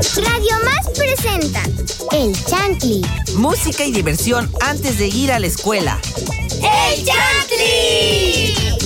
Radio 0.00 0.56
Más 0.64 0.88
presenta 0.96 1.62
El 2.10 2.32
Chantli. 2.46 3.02
Música 3.34 3.84
y 3.84 3.92
diversión 3.92 4.50
antes 4.62 4.98
de 4.98 5.08
ir 5.08 5.30
a 5.30 5.38
la 5.38 5.46
escuela. 5.46 6.00
¡El 6.62 7.04
Chantli! 7.04 8.79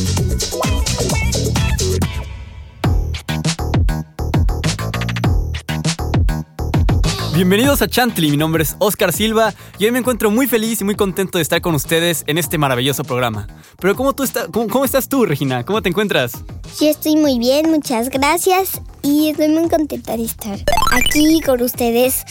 Bienvenidos 7.35 7.83
a 7.83 7.89
Chantley, 7.89 8.31
mi 8.31 8.37
nombre 8.37 8.63
es 8.63 8.77
Oscar 8.79 9.13
Silva 9.13 9.53
y 9.81 9.87
hoy 9.87 9.91
me 9.91 9.99
encuentro 9.99 10.31
muy 10.31 10.47
feliz 10.47 10.81
y 10.81 10.85
muy 10.85 10.95
contento 10.95 11.39
de 11.39 11.43
estar 11.43 11.61
con 11.61 11.75
ustedes 11.75 12.23
en 12.29 12.39
este 12.39 12.59
maravilloso 12.59 13.03
programa. 13.03 13.49
Pero 13.81 13.97
¿cómo, 13.97 14.13
tú 14.13 14.23
estás, 14.23 14.47
cómo, 14.53 14.69
cómo 14.69 14.85
estás 14.85 15.09
tú, 15.09 15.27
Regina? 15.27 15.65
¿Cómo 15.65 15.83
te 15.83 15.89
encuentras? 15.89 16.35
Yo 16.81 16.89
estoy 16.89 17.17
muy 17.17 17.41
bien, 17.41 17.73
muchas 17.73 18.09
gracias 18.09 18.81
y 19.03 19.31
estoy 19.31 19.49
muy 19.49 19.69
contenta 19.69 20.17
de 20.17 20.23
estar 20.23 20.61
aquí 20.93 21.41
con 21.41 21.61
ustedes. 21.61 22.23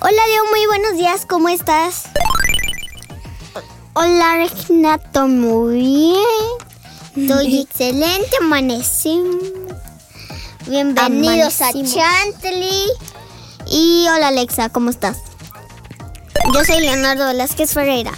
Hola 0.00 0.10
Leo, 0.10 0.42
muy 0.50 0.66
buenos 0.66 0.98
días, 0.98 1.26
¿cómo 1.26 1.48
estás? 1.48 2.08
Hola 3.92 4.34
Regina, 4.38 4.98
¿todo 4.98 5.28
muy 5.28 5.76
bien? 5.76 6.16
Estoy 7.14 7.60
excelente, 7.70 8.30
amanecí. 8.40 9.22
Bienvenidos 10.66 11.60
a 11.60 11.68
Amanecimos. 11.68 11.94
Chantley. 11.94 12.86
Y 13.70 14.06
hola 14.12 14.28
Alexa, 14.28 14.68
¿cómo 14.68 14.90
estás? 14.90 15.18
Yo 16.52 16.64
soy 16.64 16.80
Leonardo 16.80 17.26
Velázquez 17.26 17.72
Ferreira. 17.72 18.10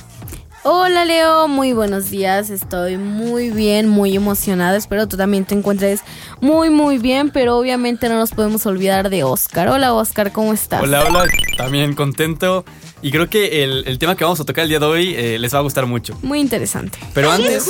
Hola 0.65 1.05
Leo, 1.05 1.47
muy 1.47 1.75
buenos 1.75 2.09
días. 2.09 2.49
Estoy 2.49 2.97
muy 2.97 3.51
bien, 3.51 3.87
muy 3.87 4.17
emocionada. 4.17 4.79
Espero 4.79 5.07
tú 5.09 5.19
también 5.19 5.45
te 5.45 5.55
encuentres 5.55 6.01
muy, 6.41 6.71
muy 6.71 6.97
bien. 6.97 7.31
Pero 7.31 7.59
obviamente 7.59 8.09
no 8.09 8.17
nos 8.17 8.31
podemos 8.31 8.65
olvidar 8.65 9.11
de 9.11 9.25
Oscar. 9.25 9.69
Hola 9.69 9.93
Oscar, 9.93 10.33
¿cómo 10.33 10.55
estás? 10.55 10.83
Hola, 10.83 11.05
hola, 11.07 11.27
también 11.59 11.95
contento 11.95 12.65
y 13.03 13.11
creo 13.11 13.29
que 13.29 13.63
el, 13.63 13.85
el 13.87 13.99
tema 13.99 14.17
que 14.17 14.25
vamos 14.25 14.41
a 14.41 14.45
tocar 14.45 14.63
el 14.63 14.71
día 14.71 14.79
de 14.79 14.87
hoy 14.87 15.15
eh, 15.15 15.39
les 15.39 15.53
va 15.55 15.59
a 15.59 15.63
gustar 15.63 15.85
mucho. 15.85 16.17
Muy 16.23 16.41
interesante. 16.41 16.99
Pero 17.13 17.31
antes, 17.31 17.69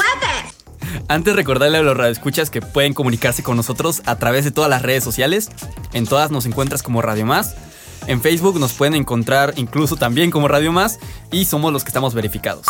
antes 1.09 1.35
recordarle 1.35 1.79
a 1.79 1.83
los 1.83 1.97
radioescuchas 1.97 2.49
que 2.51 2.61
pueden 2.61 2.95
comunicarse 2.95 3.43
con 3.43 3.57
nosotros 3.57 4.03
a 4.05 4.17
través 4.19 4.45
de 4.45 4.53
todas 4.53 4.71
las 4.71 4.83
redes 4.83 5.03
sociales. 5.03 5.51
En 5.93 6.07
todas 6.07 6.31
nos 6.31 6.47
encuentras 6.47 6.85
como 6.85 7.03
Radio 7.03 7.27
Más. 7.27 7.57
En 8.07 8.21
Facebook 8.21 8.59
nos 8.59 8.73
pueden 8.73 8.95
encontrar 8.95 9.55
incluso 9.57 9.97
también 9.97 10.31
como 10.31 10.49
Radio 10.49 10.73
Más 10.73 10.99
y 11.31 11.45
somos 11.45 11.73
los 11.73 11.85
que 11.85 11.89
estamos 11.89 12.15
verificados. 12.15 12.67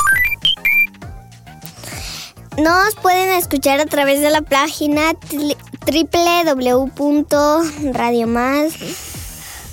Nos 2.58 2.94
pueden 2.96 3.30
escuchar 3.32 3.80
a 3.80 3.86
través 3.86 4.20
de 4.20 4.28
la 4.30 4.42
página 4.42 5.14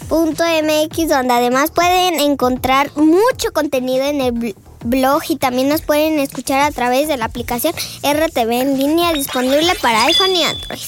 www.radiomas.mx 0.10 1.08
donde 1.10 1.34
además 1.34 1.72
pueden 1.72 2.20
encontrar 2.20 2.92
mucho 2.96 3.52
contenido 3.54 4.06
en 4.06 4.22
el 4.22 4.34
bl- 4.34 4.56
blog 4.86 5.22
y 5.30 5.36
también 5.36 5.68
nos 5.70 5.82
pueden 5.82 6.20
escuchar 6.20 6.62
a 6.62 6.72
través 6.72 7.08
de 7.10 7.18
la 7.18 7.26
aplicación 7.26 7.74
RTV 8.02 8.50
en 8.62 8.78
línea 8.78 9.12
disponible 9.14 9.74
para 9.82 10.04
iPhone 10.06 10.32
y 10.36 10.44
Android. 10.44 10.80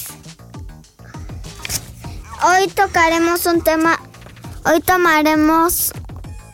Hoy 2.44 2.66
tocaremos 2.68 3.46
un 3.46 3.60
tema, 3.62 4.00
hoy 4.64 4.80
tomaremos 4.80 5.92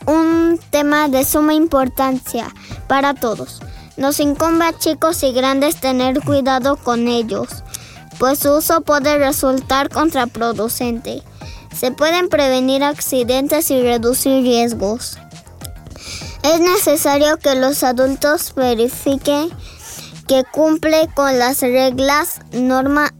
un 0.05 0.59
tema 0.71 1.07
de 1.07 1.23
suma 1.25 1.53
importancia 1.53 2.53
para 2.87 3.13
todos. 3.13 3.61
Nos 3.97 4.19
incumbe 4.19 4.65
a 4.65 4.77
chicos 4.77 5.23
y 5.23 5.31
grandes 5.33 5.79
tener 5.79 6.21
cuidado 6.21 6.77
con 6.77 7.07
ellos, 7.07 7.49
pues 8.17 8.39
su 8.39 8.53
uso 8.53 8.81
puede 8.81 9.17
resultar 9.17 9.89
contraproducente. 9.89 11.21
Se 11.75 11.91
pueden 11.91 12.29
prevenir 12.29 12.83
accidentes 12.83 13.69
y 13.71 13.81
reducir 13.81 14.41
riesgos. 14.43 15.17
Es 16.43 16.61
necesario 16.61 17.37
que 17.37 17.55
los 17.55 17.83
adultos 17.83 18.53
verifiquen 18.55 19.49
que 20.27 20.43
cumple 20.45 21.09
con 21.13 21.37
las 21.37 21.61
reglas, 21.61 22.39
norma- 22.53 23.13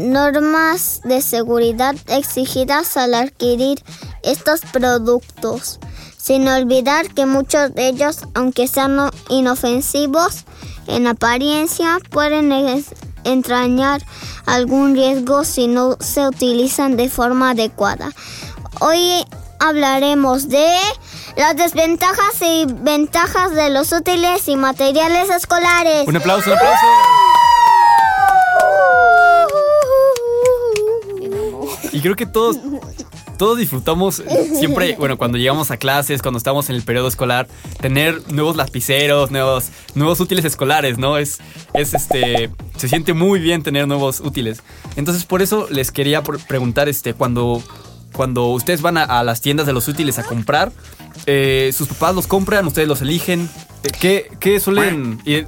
normas 0.00 1.00
de 1.04 1.20
seguridad 1.22 1.94
exigidas 2.08 2.96
al 2.96 3.14
adquirir 3.14 3.82
estos 4.22 4.60
productos, 4.72 5.78
sin 6.16 6.48
olvidar 6.48 7.08
que 7.14 7.26
muchos 7.26 7.74
de 7.74 7.88
ellos, 7.88 8.18
aunque 8.34 8.66
sean 8.68 8.96
no- 8.96 9.10
inofensivos 9.28 10.44
en 10.86 11.06
apariencia, 11.06 11.98
pueden 12.10 12.50
entrañar 13.24 14.02
algún 14.46 14.94
riesgo 14.94 15.44
si 15.44 15.68
no 15.68 15.96
se 16.00 16.26
utilizan 16.26 16.96
de 16.96 17.08
forma 17.08 17.50
adecuada. 17.50 18.10
Hoy 18.80 19.24
hablaremos 19.58 20.48
de 20.48 20.66
las 21.36 21.54
desventajas 21.56 22.40
y 22.40 22.64
ventajas 22.66 23.52
de 23.54 23.68
los 23.70 23.92
útiles 23.92 24.48
y 24.48 24.56
materiales 24.56 25.28
escolares. 25.30 26.08
Un 26.08 26.16
aplauso, 26.16 26.50
un 26.50 26.56
aplauso. 26.56 26.86
Y 32.00 32.02
creo 32.02 32.16
que 32.16 32.24
todos, 32.24 32.56
todos 33.36 33.58
disfrutamos 33.58 34.22
siempre, 34.58 34.96
bueno, 34.98 35.18
cuando 35.18 35.36
llegamos 35.36 35.70
a 35.70 35.76
clases, 35.76 36.22
cuando 36.22 36.38
estamos 36.38 36.70
en 36.70 36.76
el 36.76 36.82
periodo 36.82 37.08
escolar, 37.08 37.46
tener 37.78 38.22
nuevos 38.32 38.56
lapiceros, 38.56 39.30
nuevos, 39.30 39.68
nuevos 39.94 40.18
útiles 40.18 40.46
escolares, 40.46 40.96
¿no? 40.96 41.18
Es, 41.18 41.40
es 41.74 41.92
este, 41.92 42.50
se 42.78 42.88
siente 42.88 43.12
muy 43.12 43.38
bien 43.38 43.62
tener 43.62 43.86
nuevos 43.86 44.20
útiles. 44.20 44.62
Entonces, 44.96 45.26
por 45.26 45.42
eso 45.42 45.66
les 45.68 45.92
quería 45.92 46.22
preguntar, 46.22 46.88
este, 46.88 47.12
cuando, 47.12 47.62
cuando 48.14 48.46
ustedes 48.46 48.80
van 48.80 48.96
a, 48.96 49.04
a 49.04 49.22
las 49.22 49.42
tiendas 49.42 49.66
de 49.66 49.74
los 49.74 49.86
útiles 49.86 50.18
a 50.18 50.22
comprar, 50.22 50.72
eh, 51.26 51.70
sus 51.76 51.88
papás 51.88 52.14
los 52.14 52.26
compran, 52.26 52.66
ustedes 52.66 52.88
los 52.88 53.02
eligen. 53.02 53.48
Eh, 53.82 53.88
¿Qué, 53.98 54.30
qué 54.40 54.60
suelen, 54.60 55.20
y, 55.24 55.44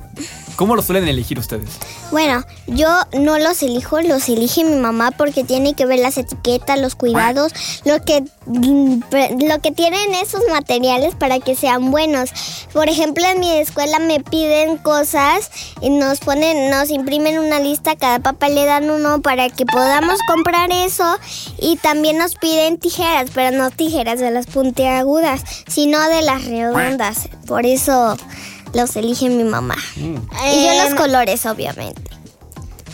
cómo 0.56 0.76
los 0.76 0.86
suelen 0.86 1.06
elegir 1.08 1.38
ustedes? 1.38 1.68
Bueno, 2.10 2.44
yo 2.66 2.88
no 3.18 3.38
los 3.38 3.62
elijo, 3.62 4.00
los 4.00 4.28
elige 4.28 4.64
mi 4.64 4.76
mamá 4.76 5.10
porque 5.10 5.44
tiene 5.44 5.74
que 5.74 5.86
ver 5.86 5.98
las 5.98 6.18
etiquetas, 6.18 6.78
los 6.78 6.94
cuidados, 6.94 7.52
lo 7.84 8.02
que 8.04 8.22
mm, 8.46 9.00
lo 9.48 9.58
que 9.60 9.72
tienen 9.72 10.14
esos 10.14 10.42
materiales 10.50 11.14
para 11.14 11.40
que 11.40 11.56
sean 11.56 11.90
buenos. 11.90 12.30
Por 12.72 12.88
ejemplo, 12.88 13.24
en 13.24 13.40
mi 13.40 13.50
escuela 13.50 13.98
me 13.98 14.20
piden 14.20 14.76
cosas 14.78 15.50
y 15.80 15.90
nos 15.90 16.20
ponen, 16.20 16.70
nos 16.70 16.90
imprimen 16.90 17.38
una 17.38 17.60
lista, 17.60 17.96
cada 17.96 18.18
papá 18.18 18.48
le 18.48 18.64
dan 18.64 18.90
uno 18.90 19.20
para 19.20 19.48
que 19.48 19.66
podamos 19.66 20.20
comprar 20.26 20.70
eso 20.70 21.18
y 21.58 21.76
también 21.76 22.18
nos 22.18 22.34
piden 22.34 22.78
tijeras, 22.78 23.30
pero 23.34 23.56
no 23.56 23.70
tijeras 23.70 24.20
de 24.20 24.30
las 24.30 24.46
puntiagudas, 24.46 25.61
sino 25.66 26.00
de 26.08 26.22
las 26.22 26.44
redondas. 26.44 27.28
Por 27.46 27.66
eso 27.66 28.16
los 28.74 28.96
elige 28.96 29.28
mi 29.28 29.44
mamá. 29.44 29.76
Y 29.96 30.14
yo 30.66 30.84
los 30.84 30.94
colores, 30.94 31.44
obviamente. 31.46 32.02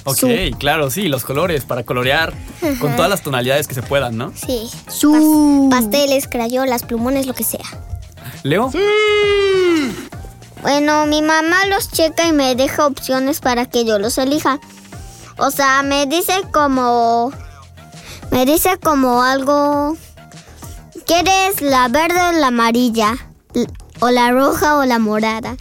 Ok, 0.05 0.25
claro, 0.59 0.91
sí, 0.91 1.09
los 1.09 1.23
colores 1.25 1.65
para 1.65 1.83
colorear 1.85 2.33
con 2.81 2.97
todas 2.97 3.11
las 3.11 3.23
tonalidades 3.23 3.69
que 3.69 3.75
se 3.75 3.83
puedan, 3.83 4.17
¿no? 4.17 4.33
Sí. 4.35 4.71
Pas- 4.89 5.71
pasteles, 5.71 6.27
crayolas, 6.29 6.83
plumones, 6.85 7.27
lo 7.27 7.35
que 7.35 7.45
sea. 7.45 7.61
Leo, 8.43 8.71
Bueno, 10.63 11.07
mi 11.07 11.23
mamá 11.23 11.67
los 11.69 11.91
checa 11.91 12.27
y 12.27 12.33
me 12.33 12.55
deja 12.55 12.87
opciones 12.87 13.41
para 13.41 13.67
que 13.67 13.85
yo 13.85 13.99
los 13.99 14.19
elija. 14.19 14.59
O 15.37 15.51
sea, 15.51 15.83
me 15.83 16.07
dice 16.07 16.33
como... 16.53 17.33
Me 18.31 18.45
dice 18.45 18.79
como 18.83 19.23
algo... 19.23 19.97
¿Quieres 21.09 21.61
la 21.63 21.89
verde 21.89 22.21
o 22.29 22.33
la 22.33 22.49
amarilla? 22.49 23.17
O 24.01 24.11
la 24.11 24.31
roja 24.31 24.77
o 24.77 24.85
la 24.85 24.99
morada. 25.01 25.57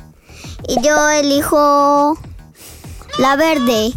Y 0.67 0.79
yo 0.85 1.09
elijo... 1.09 2.17
La 3.17 3.35
verde. 3.35 3.93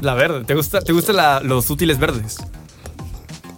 la 0.00 0.12
verde, 0.12 0.44
¿te 0.44 0.54
gusta, 0.54 0.80
te 0.82 0.92
la- 1.14 1.40
los 1.40 1.70
útiles 1.70 1.98
verdes? 1.98 2.36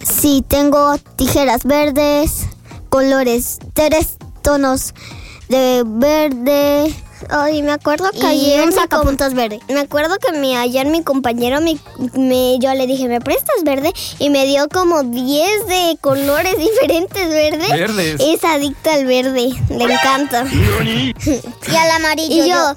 Sí, 0.00 0.44
tengo 0.46 0.96
tijeras 1.16 1.64
verdes, 1.64 2.46
colores, 2.90 3.58
tres 3.72 4.18
tonos 4.42 4.94
de 5.48 5.82
verde. 5.84 6.94
Ay, 7.30 7.62
me 7.62 7.72
acuerdo 7.72 8.10
que 8.10 8.18
Y 8.18 8.26
ayer 8.26 8.64
un 8.64 8.72
sacapuntas 8.72 9.34
verde. 9.34 9.60
Me 9.68 9.80
acuerdo 9.80 10.16
que 10.18 10.36
mi, 10.38 10.56
ayer 10.56 10.86
mi 10.86 11.02
compañero, 11.02 11.60
me, 11.60 11.78
me- 12.14 12.58
yo 12.58 12.72
le 12.74 12.86
dije, 12.86 13.08
¿me 13.08 13.20
prestas 13.20 13.62
verde? 13.64 13.92
Y 14.18 14.30
me 14.30 14.46
dio 14.46 14.68
como 14.68 15.02
10 15.02 15.66
de 15.66 15.98
colores 16.00 16.58
diferentes 16.58 17.28
verdes. 17.28 17.70
Verdes. 17.70 18.20
Es 18.20 18.44
adicto 18.44 18.90
al 18.90 19.06
verde, 19.06 19.50
le 19.68 19.84
encanta. 19.84 20.44
Y 20.84 21.76
al 21.76 21.90
amarillo. 21.92 22.44
y 22.44 22.48
yo, 22.48 22.74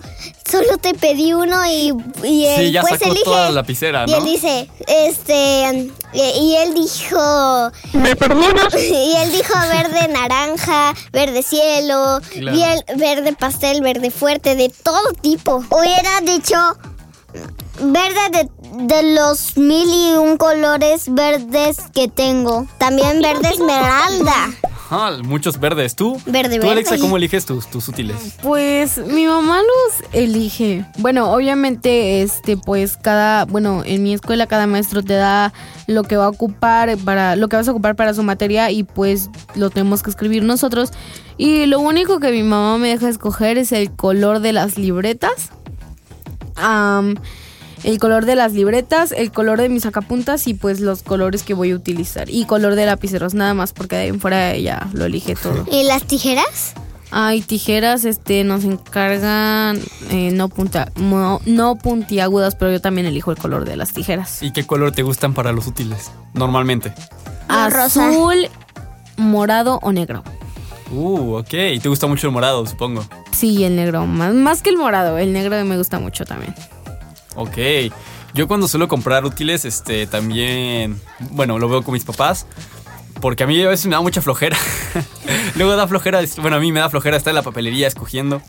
solo 0.49 0.77
te 0.77 0.93
pedí 0.93 1.33
uno 1.33 1.65
y, 1.65 1.93
y 2.23 2.45
él, 2.45 2.65
Sí, 2.67 2.71
ya 2.71 2.81
pues 2.81 2.93
sacó 2.93 3.05
elige. 3.11 3.23
toda 3.23 3.45
la 3.45 3.51
lapicera, 3.51 4.05
Y 4.07 4.13
él 4.13 4.19
¿no? 4.19 4.25
dice, 4.25 4.69
este, 4.87 5.91
y, 6.13 6.19
y 6.21 6.55
él 6.57 6.73
dijo, 6.73 7.71
¿Me 7.93 8.15
perdonas? 8.15 8.73
y 8.77 9.15
él 9.17 9.31
dijo 9.31 9.53
verde 9.71 10.07
naranja, 10.09 10.93
verde 11.11 11.43
cielo, 11.43 12.19
Claro. 12.31 12.57
verde 12.95 13.33
pastel, 13.33 13.81
verde 13.81 14.11
fuerte, 14.11 14.55
de 14.55 14.69
todo 14.69 15.13
tipo. 15.21 15.63
Hubiera 15.69 16.21
dicho 16.21 16.55
verde 17.79 18.19
de, 18.31 18.49
de 18.85 19.13
los 19.13 19.55
mil 19.57 19.87
y 19.87 20.13
un 20.17 20.37
colores 20.37 21.03
verdes 21.13 21.77
que 21.93 22.07
tengo. 22.07 22.65
También 22.77 23.21
verde 23.21 23.49
esmeralda. 23.49 24.49
Ah, 24.89 25.17
muchos 25.23 25.59
verdes. 25.59 25.95
¿Tú? 25.95 26.21
Verde, 26.25 26.55
¿Tú, 26.55 26.61
verde. 26.61 26.71
Alexa, 26.71 26.97
cómo 26.97 27.17
eliges 27.17 27.45
tus, 27.45 27.67
tus 27.67 27.87
útiles? 27.87 28.37
Pues 28.41 28.97
mi 28.97 29.25
mamá 29.25 29.57
los 29.57 30.13
elige. 30.13 30.85
Bueno, 30.99 31.31
obviamente, 31.31 32.21
este, 32.21 32.55
pues 32.55 32.95
cada, 32.97 33.45
bueno, 33.45 33.83
en 33.85 34.03
mi 34.03 34.13
escuela 34.13 34.47
cada 34.47 34.65
maestro 34.65 35.03
te 35.03 35.13
da 35.13 35.53
lo 35.87 36.03
que 36.03 36.15
va 36.15 36.25
a 36.25 36.29
ocupar 36.29 36.97
para, 36.97 37.35
lo 37.35 37.49
que 37.49 37.57
vas 37.57 37.67
a 37.67 37.71
ocupar 37.71 37.95
para 37.95 38.13
su 38.13 38.23
materia 38.23 38.71
y 38.71 38.83
pues 38.83 39.29
lo 39.55 39.69
tenemos 39.69 40.03
que 40.03 40.09
escribir 40.09 40.43
nosotros. 40.43 40.91
Y 41.37 41.65
lo 41.65 41.79
único 41.79 42.19
que 42.19 42.31
mi 42.31 42.43
mamá 42.43 42.77
me 42.77 42.87
deja 42.87 43.09
escoger 43.09 43.57
es 43.57 43.71
el 43.71 43.91
color 43.91 44.39
de 44.39 44.53
las 44.53 44.77
libretas. 44.77 45.51
Am, 46.55 47.15
el 47.87 47.99
color 47.99 48.25
de 48.25 48.35
las 48.35 48.51
libretas, 48.51 49.13
el 49.13 49.31
color 49.31 49.61
de 49.61 49.69
mis 49.69 49.83
sacapuntas 49.83 50.45
y 50.47 50.53
pues 50.53 50.81
los 50.81 51.03
colores 51.03 51.43
que 51.43 51.53
voy 51.53 51.71
a 51.71 51.75
utilizar. 51.75 52.29
Y 52.29 52.43
color 52.43 52.75
de 52.75 52.85
lapiceros, 52.85 53.33
nada 53.33 53.53
más, 53.53 53.71
porque 53.71 53.95
de 53.95 54.01
ahí 54.01 54.07
en 54.09 54.19
fuera 54.19 54.51
ella 54.53 54.87
lo 54.91 55.05
elige 55.05 55.35
todo. 55.35 55.65
¿Y 55.71 55.83
las 55.83 56.03
tijeras? 56.03 56.73
Ay, 57.11 57.39
tijeras, 57.39 58.03
este, 58.03 58.43
nos 58.43 58.65
encargan 58.65 59.79
eh, 60.09 60.31
no, 60.33 60.49
punta, 60.49 60.91
no, 60.97 61.39
no 61.45 61.77
puntiagudas, 61.77 62.55
pero 62.55 62.73
yo 62.73 62.81
también 62.81 63.07
elijo 63.07 63.31
el 63.31 63.37
color 63.37 63.63
de 63.63 63.77
las 63.77 63.93
tijeras. 63.93 64.43
¿Y 64.43 64.51
qué 64.51 64.65
color 64.65 64.91
te 64.91 65.03
gustan 65.03 65.33
para 65.33 65.53
los 65.53 65.65
útiles? 65.65 66.11
Normalmente. 66.33 66.93
Azul, 67.47 68.49
morado 69.15 69.79
o 69.81 69.93
negro. 69.93 70.25
Uh, 70.91 71.35
ok. 71.35 71.53
Y 71.73 71.79
te 71.79 71.87
gusta 71.87 72.07
mucho 72.07 72.27
el 72.27 72.33
morado, 72.33 72.65
supongo. 72.65 73.05
Sí, 73.31 73.63
el 73.63 73.77
negro, 73.77 74.05
más, 74.05 74.33
más 74.33 74.61
que 74.61 74.71
el 74.71 74.77
morado, 74.77 75.17
el 75.17 75.31
negro 75.31 75.63
me 75.63 75.77
gusta 75.77 75.99
mucho 75.99 76.25
también. 76.25 76.53
Ok. 77.37 77.57
Yo 78.33 78.47
cuando 78.47 78.67
suelo 78.67 78.87
comprar 78.89 79.23
útiles, 79.25 79.63
este, 79.63 80.05
también, 80.07 81.01
bueno, 81.31 81.57
lo 81.59 81.69
veo 81.69 81.81
con 81.83 81.93
mis 81.93 82.03
papás. 82.03 82.45
Porque 83.21 83.43
a 83.43 83.47
mí 83.47 83.59
a 83.63 83.69
veces 83.69 83.85
me 83.87 83.93
da 83.95 84.01
mucha 84.01 84.21
flojera. 84.21 84.57
Luego 85.55 85.75
da 85.75 85.87
flojera, 85.87 86.19
bueno, 86.39 86.57
a 86.57 86.59
mí 86.59 86.71
me 86.71 86.79
da 86.81 86.89
flojera 86.89 87.17
estar 87.17 87.31
en 87.31 87.35
la 87.35 87.41
papelería 87.41 87.87
escogiendo. 87.87 88.41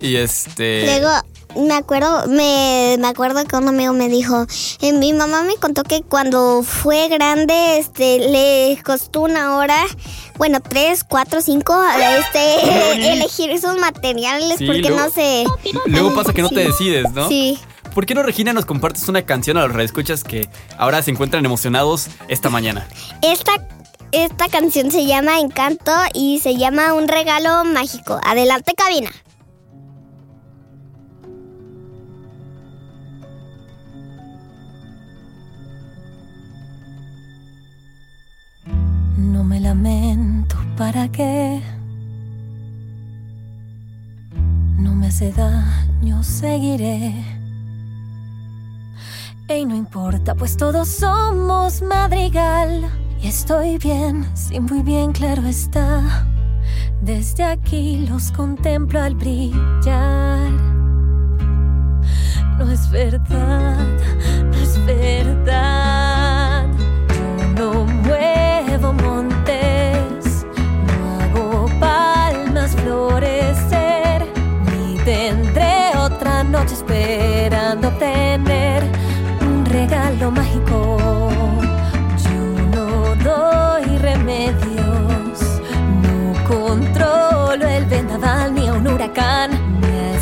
Y 0.00 0.16
este... 0.16 0.84
Luego, 0.86 1.10
me 1.68 1.74
acuerdo, 1.74 2.26
me, 2.26 2.96
me 2.98 3.06
acuerdo 3.06 3.44
que 3.44 3.54
un 3.56 3.68
amigo 3.68 3.92
me 3.92 4.08
dijo, 4.08 4.44
eh, 4.80 4.92
mi 4.92 5.12
mamá 5.12 5.42
me 5.44 5.54
contó 5.56 5.84
que 5.84 6.02
cuando 6.02 6.62
fue 6.64 7.06
grande, 7.08 7.78
este, 7.78 8.18
le 8.28 8.82
costó 8.84 9.20
una 9.20 9.56
hora, 9.56 9.84
bueno, 10.36 10.58
tres, 10.60 11.04
cuatro, 11.04 11.40
cinco, 11.40 11.80
este, 12.18 13.12
elegir 13.12 13.50
esos 13.50 13.78
materiales 13.78 14.58
Sí, 14.58 14.66
porque 14.66 14.80
luego- 14.82 14.96
no 14.98 15.10
sé. 15.10 15.44
Luego 15.86 16.12
pasa 16.14 16.32
que 16.32 16.42
no 16.42 16.48
te 16.50 16.60
decides, 16.66 17.12
¿no? 17.12 17.28
Sí. 17.28 17.58
¿Por 17.96 18.04
qué 18.04 18.14
no, 18.14 18.22
Regina, 18.22 18.52
nos 18.52 18.66
compartes 18.66 19.08
una 19.08 19.22
canción 19.22 19.56
a 19.56 19.62
los 19.62 19.72
redescuchas 19.72 20.22
que 20.22 20.50
ahora 20.76 21.00
se 21.00 21.10
encuentran 21.10 21.46
emocionados 21.46 22.08
esta 22.28 22.50
mañana? 22.50 22.86
Esta, 23.22 23.52
esta 24.12 24.48
canción 24.48 24.90
se 24.90 25.06
llama 25.06 25.40
Encanto 25.40 25.92
y 26.12 26.38
se 26.40 26.56
llama 26.56 26.92
Un 26.92 27.08
regalo 27.08 27.64
mágico. 27.64 28.20
Adelante, 28.22 28.74
cabina. 28.76 29.08
No 39.16 39.42
me 39.42 39.58
lamento, 39.58 40.56
¿para 40.76 41.10
qué? 41.10 41.62
No 44.76 44.94
me 44.94 45.06
hace 45.06 45.32
daño, 45.32 46.22
seguiré. 46.22 47.35
Ey, 49.48 49.64
no 49.64 49.76
importa, 49.76 50.34
pues 50.34 50.56
todos 50.56 50.88
somos 50.88 51.80
madrigal. 51.80 52.90
Y 53.22 53.28
estoy 53.28 53.78
bien, 53.78 54.26
sí, 54.34 54.58
muy 54.58 54.82
bien, 54.82 55.12
claro 55.12 55.42
está. 55.46 56.26
Desde 57.00 57.44
aquí 57.44 58.06
los 58.10 58.32
contemplo 58.32 59.00
al 59.00 59.14
brillar. 59.14 60.50
No 62.58 62.72
es 62.72 62.90
verdad, 62.90 63.86
no 64.46 64.56
es 64.56 64.84
verdad. 64.84 66.05
Regalo 80.16 80.30
mágico. 80.30 80.96
Yo 82.24 82.40
no 82.74 83.14
doy 83.22 83.98
remedios, 83.98 85.60
no 86.02 86.48
controlo 86.48 87.66
el 87.66 87.84
vendaval 87.86 88.54
ni 88.54 88.66
a 88.66 88.72
un 88.72 88.86
huracán, 88.86 89.50
ni 89.80 89.86
a 89.86 90.14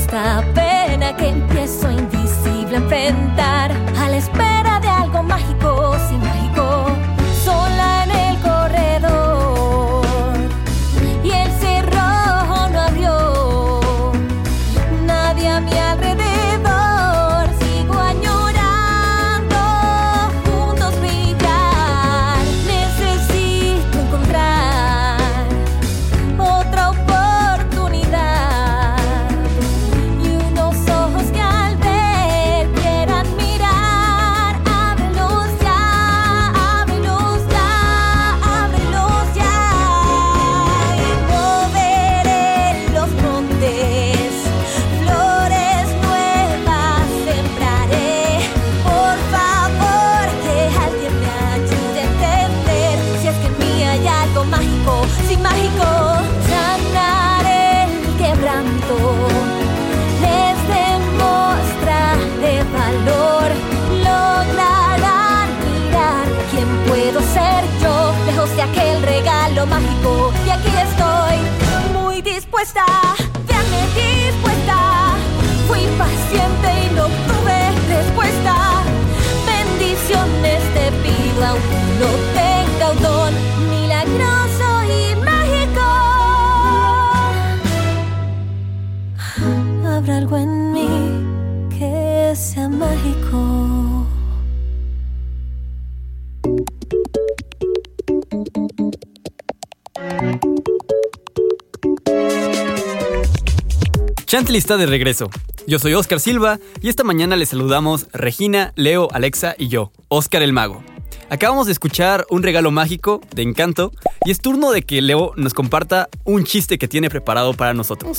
Chantley 104.35 104.59
está 104.59 104.77
de 104.77 104.87
regreso. 104.87 105.31
Yo 105.69 105.79
soy 105.79 105.95
Oscar 105.95 106.19
Silva 106.19 106.59
y 106.83 106.89
esta 106.89 107.05
mañana 107.05 107.37
les 107.37 107.51
saludamos 107.51 108.09
Regina, 108.13 108.73
Leo, 108.75 109.09
Alexa 109.13 109.55
y 109.57 109.69
yo, 109.69 109.93
Oscar 110.09 110.43
el 110.43 110.53
Mago. 110.53 110.83
Acabamos 111.31 111.67
de 111.67 111.73
escuchar 111.73 112.27
un 112.31 112.43
regalo 112.43 112.73
mágico 112.73 113.21
de 113.33 113.43
encanto 113.43 113.93
y 114.25 114.33
es 114.33 114.41
turno 114.41 114.73
de 114.73 114.83
que 114.83 115.01
Leo 115.03 115.35
nos 115.37 115.55
comparta 115.55 116.09
un 116.25 116.43
chiste 116.43 116.79
que 116.79 116.89
tiene 116.89 117.11
preparado 117.11 117.55
para 117.55 117.75
nosotros. 117.75 118.19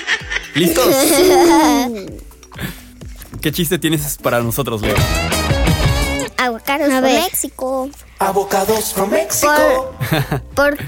¿Listos? 0.54 0.96
¿Qué 3.42 3.52
chiste 3.52 3.78
tienes 3.78 4.16
para 4.16 4.40
nosotros, 4.40 4.80
Leo? 4.80 4.96
Aguacaros 6.38 6.88
de 6.88 7.02
México. 7.02 7.90
Avocados 8.18 8.94
from 8.94 9.10
Mexico. 9.10 9.94
¿Por, 10.54 10.76
¿Por 10.76 10.78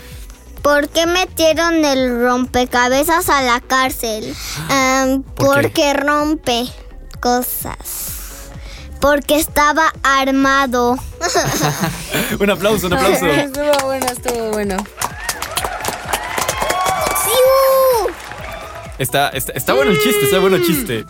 qué 0.92 1.06
metieron 1.06 1.84
el 1.84 2.20
rompecabezas 2.20 3.28
a 3.28 3.42
la 3.42 3.60
cárcel? 3.60 4.34
¿Por 5.34 5.70
qué? 5.72 5.92
porque 5.92 5.94
rompe 5.94 6.66
cosas. 7.20 8.50
Porque 9.00 9.36
estaba 9.36 9.92
armado. 10.02 10.96
un 12.40 12.50
aplauso, 12.50 12.86
un 12.86 12.94
aplauso. 12.94 13.26
estuvo 13.26 13.86
bueno, 13.86 14.06
estuvo 14.06 14.50
bueno. 14.50 14.76
Está, 18.98 19.30
está, 19.30 19.52
está 19.52 19.74
bueno 19.74 19.90
el 19.90 19.98
chiste, 19.98 20.24
está 20.26 20.38
bueno 20.38 20.56
el 20.56 20.64
chiste. 20.64 21.04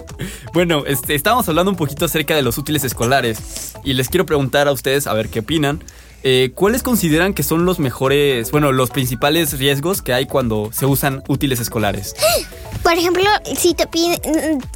Bueno, 0.54 0.85
este, 0.87 1.14
estábamos 1.14 1.47
hablando 1.49 1.71
un 1.71 1.76
poquito 1.76 2.06
acerca 2.06 2.35
de 2.35 2.40
los 2.40 2.56
útiles 2.56 2.85
escolares 2.85 3.75
y 3.85 3.92
les 3.92 4.09
quiero 4.09 4.25
preguntar 4.25 4.66
a 4.66 4.73
ustedes 4.73 5.06
a 5.06 5.12
ver 5.12 5.28
qué 5.28 5.40
opinan. 5.40 5.82
Eh, 6.25 6.52
¿Cuáles 6.55 6.83
consideran 6.83 7.35
que 7.35 7.43
son 7.43 7.64
los 7.64 7.79
mejores, 7.79 8.50
bueno, 8.52 8.71
los 8.73 8.91
principales 8.91 9.59
riesgos 9.59 10.02
que 10.02 10.12
hay 10.14 10.26
cuando 10.26 10.71
se 10.73 10.87
usan 10.87 11.23
útiles 11.29 11.59
escolares? 11.61 12.14
Por 12.83 12.95
ejemplo, 12.95 13.25
si 13.57 13.75
te 13.75 13.87
piden 13.87 14.19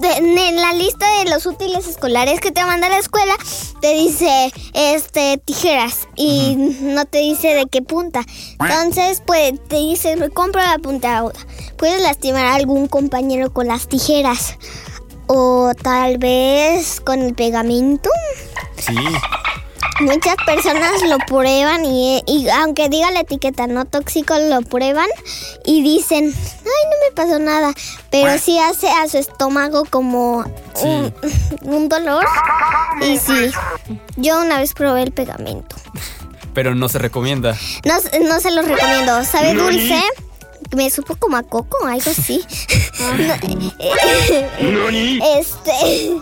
de- 0.01 0.17
en 0.17 0.57
la 0.57 0.73
lista 0.75 1.07
de 1.25 1.31
los 1.31 1.45
útiles 1.45 1.89
escolares 1.89 2.39
que 2.41 2.53
te 2.53 2.65
manda 2.65 2.89
la 2.89 2.99
escuela, 2.99 3.35
te 3.81 3.95
dice 3.95 4.53
este 4.75 5.39
tijeras 5.45 6.07
y 6.15 6.55
no 6.83 7.05
te 7.05 7.19
dice 7.19 7.49
de 7.55 7.67
qué 7.71 7.83
punta. 7.83 8.25
Entonces, 8.61 9.23
pues 9.27 9.55
te 9.69 9.77
dice, 9.77 10.15
me 10.17 10.31
compro 10.31 10.61
la 10.63 10.79
punta 10.79 11.19
ahora. 11.19 11.39
Puedes 11.79 12.01
lastimar 12.01 12.47
a 12.47 12.55
algún 12.55 12.87
compañero 12.87 13.53
con 13.53 13.67
las 13.67 13.89
tijeras. 13.89 14.57
O 15.27 15.73
tal 15.83 16.19
vez 16.19 17.01
con 17.01 17.21
el 17.23 17.35
pegamento. 17.35 18.09
Sí. 18.79 18.95
Muchas 20.01 20.37
personas 20.45 21.03
lo 21.09 21.19
prueban 21.27 21.85
y, 21.85 22.23
y 22.27 22.49
aunque 22.51 22.89
diga 22.89 23.11
la 23.11 23.21
etiqueta 23.21 23.67
no 23.67 23.85
tóxico, 23.87 24.39
lo 24.39 24.61
prueban 24.63 25.07
y 25.65 25.83
dicen, 25.83 26.25
ay, 26.25 26.91
no 26.91 26.97
me 27.09 27.15
pasó 27.15 27.39
nada. 27.39 27.73
Pero 28.11 28.39
sí 28.39 28.59
hace 28.59 28.89
a 28.91 29.09
su 29.09 29.19
estómago 29.19 29.85
como 29.89 30.45
un, 30.83 31.15
un 31.63 31.89
dolor. 31.89 32.27
Y 33.01 33.19
sí, 33.19 33.51
yo 34.17 34.41
una 34.43 34.59
vez 34.59 34.75
probé 34.75 35.03
el 35.03 35.13
pegamento. 35.13 35.77
Pero 36.53 36.75
no 36.75 36.89
se 36.89 36.99
recomienda. 36.99 37.57
No, 37.85 37.95
no 38.27 38.41
se 38.41 38.51
los 38.51 38.67
recomiendo. 38.67 39.25
¿Sabe 39.25 39.55
dulce? 39.55 40.03
Me 40.75 40.91
supo 40.91 41.17
como 41.17 41.37
a 41.37 41.43
coco, 41.43 41.87
algo 41.87 42.11
así. 42.11 42.45
No, 44.61 44.89
este, 44.89 46.17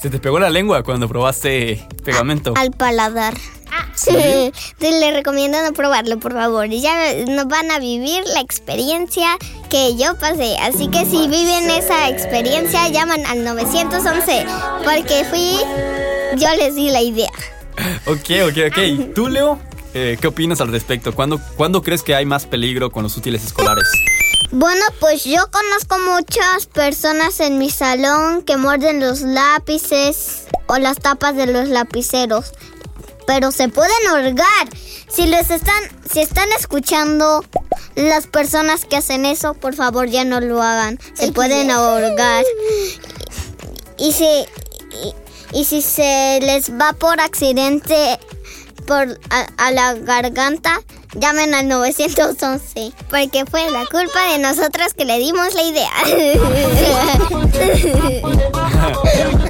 Se 0.00 0.10
te 0.10 0.18
pegó 0.18 0.38
la 0.38 0.50
lengua 0.50 0.82
cuando 0.82 1.08
probaste 1.08 1.86
pegamento. 2.04 2.54
al 2.56 2.70
paladar. 2.70 3.34
Te 4.78 4.90
le 4.92 5.12
recomiendo 5.12 5.58
no 5.62 5.72
probarlo, 5.72 6.18
por 6.18 6.32
favor. 6.32 6.68
Ya 6.68 7.12
no 7.26 7.46
van 7.46 7.70
a 7.70 7.78
vivir 7.78 8.22
la 8.32 8.40
experiencia 8.40 9.36
que 9.68 9.96
yo 9.96 10.16
pasé. 10.18 10.56
Así 10.60 10.88
que 10.88 11.04
si 11.04 11.28
viven 11.28 11.68
esa 11.70 12.08
experiencia, 12.08 12.88
llaman 12.88 13.26
al 13.26 13.44
911. 13.44 14.46
Porque 14.84 15.24
fui, 15.28 15.58
yo 16.38 16.48
les 16.56 16.76
di 16.76 16.90
la 16.90 17.02
idea. 17.02 17.30
Ok, 18.06 18.30
ok, 18.48 18.58
ok. 18.68 19.14
¿Tú, 19.14 19.28
Leo? 19.28 19.58
Eh, 19.94 20.16
¿Qué 20.20 20.28
opinas 20.28 20.60
al 20.60 20.70
respecto? 20.70 21.12
¿Cuándo, 21.14 21.40
¿Cuándo 21.56 21.82
crees 21.82 22.02
que 22.02 22.14
hay 22.14 22.24
más 22.24 22.46
peligro 22.46 22.90
con 22.90 23.02
los 23.02 23.16
útiles 23.16 23.44
escolares? 23.44 23.88
Bueno, 24.50 24.82
pues 24.98 25.24
yo 25.24 25.50
conozco 25.50 25.98
muchas 26.10 26.66
personas 26.66 27.38
en 27.40 27.58
mi 27.58 27.70
salón 27.70 28.42
que 28.42 28.56
muerden 28.56 28.98
los 28.98 29.20
lápices 29.20 30.46
o 30.68 30.78
las 30.78 30.98
tapas 30.98 31.36
de 31.36 31.46
los 31.46 31.68
lapiceros. 31.68 32.52
Pero 33.26 33.52
se 33.52 33.68
pueden 33.68 34.10
hurgar. 34.10 34.68
Si 35.08 35.26
les 35.26 35.50
están, 35.50 35.82
si 36.10 36.20
están 36.20 36.48
escuchando 36.58 37.44
las 37.94 38.26
personas 38.26 38.86
que 38.86 38.96
hacen 38.96 39.26
eso, 39.26 39.52
por 39.52 39.74
favor 39.74 40.08
ya 40.08 40.24
no 40.24 40.40
lo 40.40 40.62
hagan. 40.62 40.98
Se 41.12 41.30
pueden 41.32 41.70
ahorgar. 41.70 42.44
Y 43.98 44.12
si 44.12 44.24
y, 44.24 45.14
y 45.52 45.64
si 45.66 45.82
se 45.82 46.40
les 46.40 46.70
va 46.70 46.94
por 46.94 47.20
accidente 47.20 48.18
por 48.86 49.20
a, 49.28 49.46
a 49.58 49.72
la 49.72 49.92
garganta, 49.92 50.80
llamen 51.14 51.54
al 51.54 51.68
911 51.68 52.92
porque 53.10 53.44
fue 53.50 53.70
la 53.70 53.86
culpa 53.86 54.32
de 54.32 54.38
nosotros 54.38 54.94
que 54.94 55.04
le 55.04 55.18
dimos 55.18 55.54
la 55.54 55.62
idea. 55.62 55.90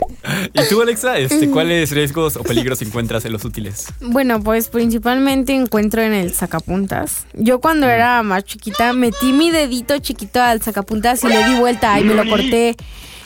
¿Y 0.52 0.68
tú, 0.68 0.82
Alexa? 0.82 1.18
Este, 1.18 1.50
¿Cuáles 1.50 1.90
riesgos 1.90 2.36
o 2.36 2.42
peligros 2.42 2.82
encuentras 2.82 3.24
en 3.24 3.32
los 3.32 3.44
útiles? 3.44 3.86
Bueno, 4.00 4.42
pues 4.42 4.68
principalmente 4.68 5.54
encuentro 5.54 6.02
en 6.02 6.12
el 6.12 6.34
sacapuntas. 6.34 7.26
Yo 7.34 7.60
cuando 7.60 7.88
era 7.88 8.22
más 8.22 8.44
chiquita 8.44 8.92
metí 8.92 9.32
mi 9.32 9.50
dedito 9.50 9.98
chiquito 9.98 10.40
al 10.40 10.62
sacapuntas 10.62 11.24
y 11.24 11.28
le 11.28 11.44
di 11.44 11.54
vuelta 11.58 11.98
y 11.98 12.04
me 12.04 12.14
lo 12.14 12.28
corté. 12.28 12.76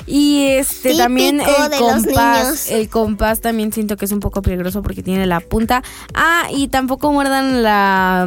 Y 0.07 0.47
este 0.49 0.91
Típico 0.91 1.05
también 1.05 1.41
el 1.41 1.47
de 1.47 1.53
los 1.81 2.03
niños. 2.03 2.05
compás, 2.07 2.71
el 2.71 2.89
compás 2.89 3.41
también 3.41 3.73
siento 3.73 3.97
que 3.97 4.05
es 4.05 4.13
un 4.13 4.21
poco 4.21 4.43
peligroso 4.43 4.83
porque 4.83 5.03
tiene 5.03 5.27
la 5.27 5.41
punta. 5.41 5.83
Ah, 6.15 6.49
y 6.55 6.69
tampoco 6.69 7.13
muerdan 7.13 7.63
la 7.63 8.27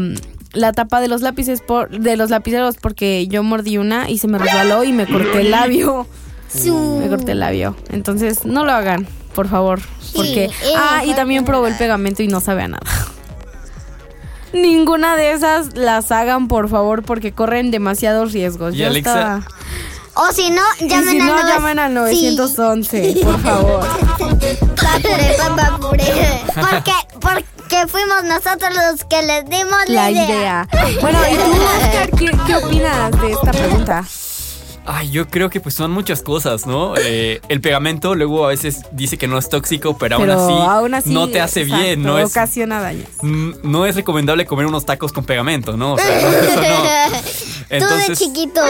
la 0.54 0.72
tapa 0.72 1.02
de 1.02 1.10
los 1.10 1.22
lápices 1.22 1.60
por 1.60 1.90
de 1.90 2.16
los 2.16 2.30
lapiceros 2.30 2.78
porque 2.82 3.28
yo 3.28 3.44
mordí 3.44 3.78
una 3.78 4.10
y 4.10 4.20
se 4.20 4.30
me 4.30 4.38
resbaló 4.38 4.86
y 4.86 4.94
me 4.94 5.06
corté 5.06 5.42
el 5.42 5.52
labio. 5.52 6.08
Me 6.64 7.10
corté 7.10 7.34
el 7.34 7.40
labio. 7.42 7.76
Entonces, 7.90 8.46
no 8.46 8.64
lo 8.64 8.72
hagan, 8.72 9.06
por 9.34 9.50
favor. 9.50 9.82
Porque. 10.16 10.50
ah, 10.78 11.04
y 11.06 11.14
también 11.14 11.44
probé 11.44 11.70
el 11.72 11.76
pegamento 11.76 12.24
y 12.24 12.30
no 12.30 12.40
sabe 12.40 12.64
a 12.64 12.68
nada. 12.70 12.84
Ninguna 14.54 15.18
de 15.18 15.34
esas 15.34 15.76
las 15.76 16.12
hagan, 16.14 16.48
por 16.48 16.70
favor, 16.70 17.04
porque 17.04 17.34
corren 17.34 17.72
demasiados 17.72 18.32
riesgos. 18.32 18.74
¿Y 18.74 18.78
Yo 18.78 18.88
Alexa? 18.88 19.10
estaba- 19.12 19.48
o 20.16 20.32
si 20.34 20.50
no, 20.50 20.62
llamen 20.82 21.10
si 21.10 21.20
al 21.20 21.28
no, 21.28 21.38
nove- 21.38 21.48
llamen 21.50 21.80
al 21.80 21.92
Sí. 22.10 22.36
911, 22.36 23.16
por 23.24 23.42
favor. 23.42 23.86
Papure. 25.56 26.42
Porque, 26.54 26.94
porque 27.20 27.88
fuimos 27.88 28.24
nosotros 28.24 28.70
los 28.74 29.04
que 29.06 29.22
les 29.24 29.46
dimos 29.46 29.78
la, 29.88 30.04
La 30.04 30.12
idea. 30.12 30.68
Bueno, 31.02 31.20
¿y 31.30 31.36
tú, 31.36 31.52
Oscar, 31.52 32.10
qué, 32.12 32.32
qué 32.48 32.56
opinas 32.56 33.12
de 33.22 33.32
esta 33.32 33.52
pregunta? 33.52 34.04
Ay, 34.86 35.10
yo 35.10 35.28
creo 35.28 35.50
que 35.50 35.60
pues 35.60 35.74
son 35.76 35.92
muchas 35.92 36.22
cosas, 36.22 36.66
¿no? 36.66 36.94
Eh, 37.08 37.40
el 37.50 37.62
pegamento 37.62 38.16
luego 38.16 38.46
a 38.46 38.50
veces 38.50 38.82
dice 38.92 39.18
que 39.18 39.28
no 39.28 39.38
es 39.38 39.48
tóxico, 39.50 39.98
pero, 39.98 40.18
Pero 40.18 40.34
aún, 40.34 40.52
así 40.54 40.70
aún 40.70 40.94
así, 40.96 41.10
no 41.14 41.28
te 41.28 41.40
hace 41.40 41.62
exacto, 41.62 41.84
bien, 41.84 42.04
no 42.04 42.18
es, 42.18 42.26
ocasiona 42.30 42.82
daños. 42.82 43.08
mm, 43.22 43.52
no 43.64 43.86
es 43.86 43.96
recomendable 43.96 44.46
comer 44.46 44.66
unos 44.66 44.86
tacos 44.86 45.12
con 45.14 45.24
pegamento, 45.24 45.78
¿no? 45.78 45.94
O 45.94 45.98
sea, 45.98 46.22
no, 46.22 46.28
eso 46.30 46.56
no. 46.62 46.62
Tú 46.62 47.70
de 47.70 47.78
Entonces, 47.78 48.20
chiquito, 48.20 48.62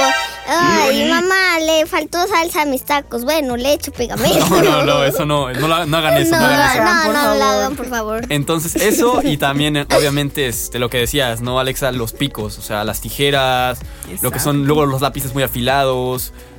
ay, 0.48 1.10
mamá, 1.10 1.60
le 1.66 1.86
faltó 1.86 2.26
salsa 2.28 2.62
a 2.62 2.66
mis 2.66 2.84
tacos. 2.84 3.24
Bueno, 3.24 3.58
le 3.58 3.74
echo 3.74 3.92
pegamento. 3.92 4.46
no, 4.50 4.62
no, 4.62 4.84
no, 4.86 5.04
eso 5.04 5.26
no, 5.26 5.52
no, 5.52 5.68
la- 5.68 5.86
no 5.86 5.98
hagan 5.98 6.18
eso, 6.18 6.32
no, 6.32 6.40
No, 6.40 6.46
hagan 6.46 6.72
eso. 6.72 6.84
no, 6.84 7.04
por 7.06 7.14
no, 7.14 7.36
lo 7.36 7.44
hagan, 7.44 7.76
por 7.76 7.90
favor. 7.90 8.26
Entonces, 8.30 8.76
eso 8.76 9.22
y 9.24 9.38
también, 9.38 9.78
eh, 9.78 9.86
obviamente, 9.98 10.48
este, 10.48 10.80
lo 10.80 10.90
que 10.90 10.98
decías, 11.00 11.42
¿no, 11.42 11.60
Alexa? 11.60 11.92
Los 11.92 12.14
picos, 12.14 12.58
o 12.58 12.62
sea, 12.62 12.84
las 12.84 13.02
tijeras, 13.02 13.80
lo 14.22 14.32
que 14.32 14.40
son 14.40 14.66
luego 14.66 14.86
los 14.86 15.02
lápices 15.02 15.34
muy 15.34 15.44
afilados, 15.44 16.05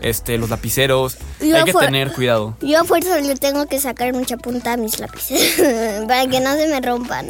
este, 0.03 0.39
los 0.39 0.51
lapiceros. 0.51 1.17
Yo 1.41 1.57
Hay 1.57 1.65
que 1.65 1.73
tener 1.73 2.13
cuidado. 2.13 2.57
Yo 2.61 2.81
a 2.81 2.85
fuerza 2.85 3.19
le 3.21 3.37
tengo 3.37 3.67
que 3.67 3.81
sacar 3.81 4.13
mucha 4.13 4.37
punta 4.37 4.75
a 4.75 4.77
mis 4.77 4.99
lápices 4.99 5.61
para 6.09 6.27
que 6.27 6.41
no 6.41 6.55
se 6.55 6.69
me 6.69 6.81
rompan. 6.81 7.29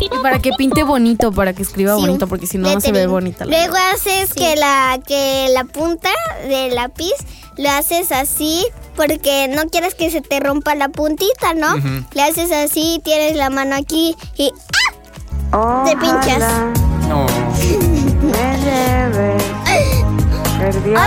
Y 0.00 0.08
para 0.22 0.38
que 0.38 0.50
pinte 0.52 0.82
bonito, 0.82 1.32
para 1.32 1.52
que 1.52 1.62
escriba 1.62 1.94
Sí, 1.96 2.00
bonito, 2.00 2.26
porque 2.26 2.46
si 2.46 2.58
no, 2.58 2.72
no 2.72 2.80
se 2.80 2.92
ve 2.92 3.06
bonita. 3.06 3.44
la 3.44 3.50
Luego 3.50 3.76
haces 3.94 4.34
que 4.34 4.56
la 4.56 4.98
que 5.06 5.48
la 5.52 5.64
punta 5.64 6.10
del 6.48 6.74
lápiz 6.74 7.14
lo 7.56 7.70
haces 7.70 8.12
así 8.12 8.66
porque 8.96 9.48
no 9.48 9.66
quieres 9.68 9.94
que 9.94 10.10
se 10.10 10.20
te 10.20 10.40
rompa 10.40 10.74
la 10.74 10.88
puntita, 10.88 11.54
¿no? 11.54 11.74
Le 12.12 12.22
haces 12.22 12.52
así, 12.52 13.00
tienes 13.04 13.36
la 13.36 13.50
mano 13.50 13.76
aquí 13.76 14.16
y 14.36 14.52
¡ah! 15.52 15.84
te 15.86 15.96
pinchas. 15.96 16.42
No. 17.08 17.26
O 20.68 20.72
si 20.72 20.78
no 20.80 21.00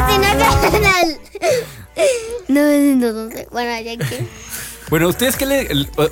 no, 2.47 2.61
no, 2.61 3.11
no, 3.13 3.31
sé. 3.31 3.47
Bueno, 3.51 3.71
ya 3.81 3.97
que 3.97 4.27
Bueno, 4.89 5.07
ustedes 5.07 5.35
que 5.35 5.45
le, 5.45 5.67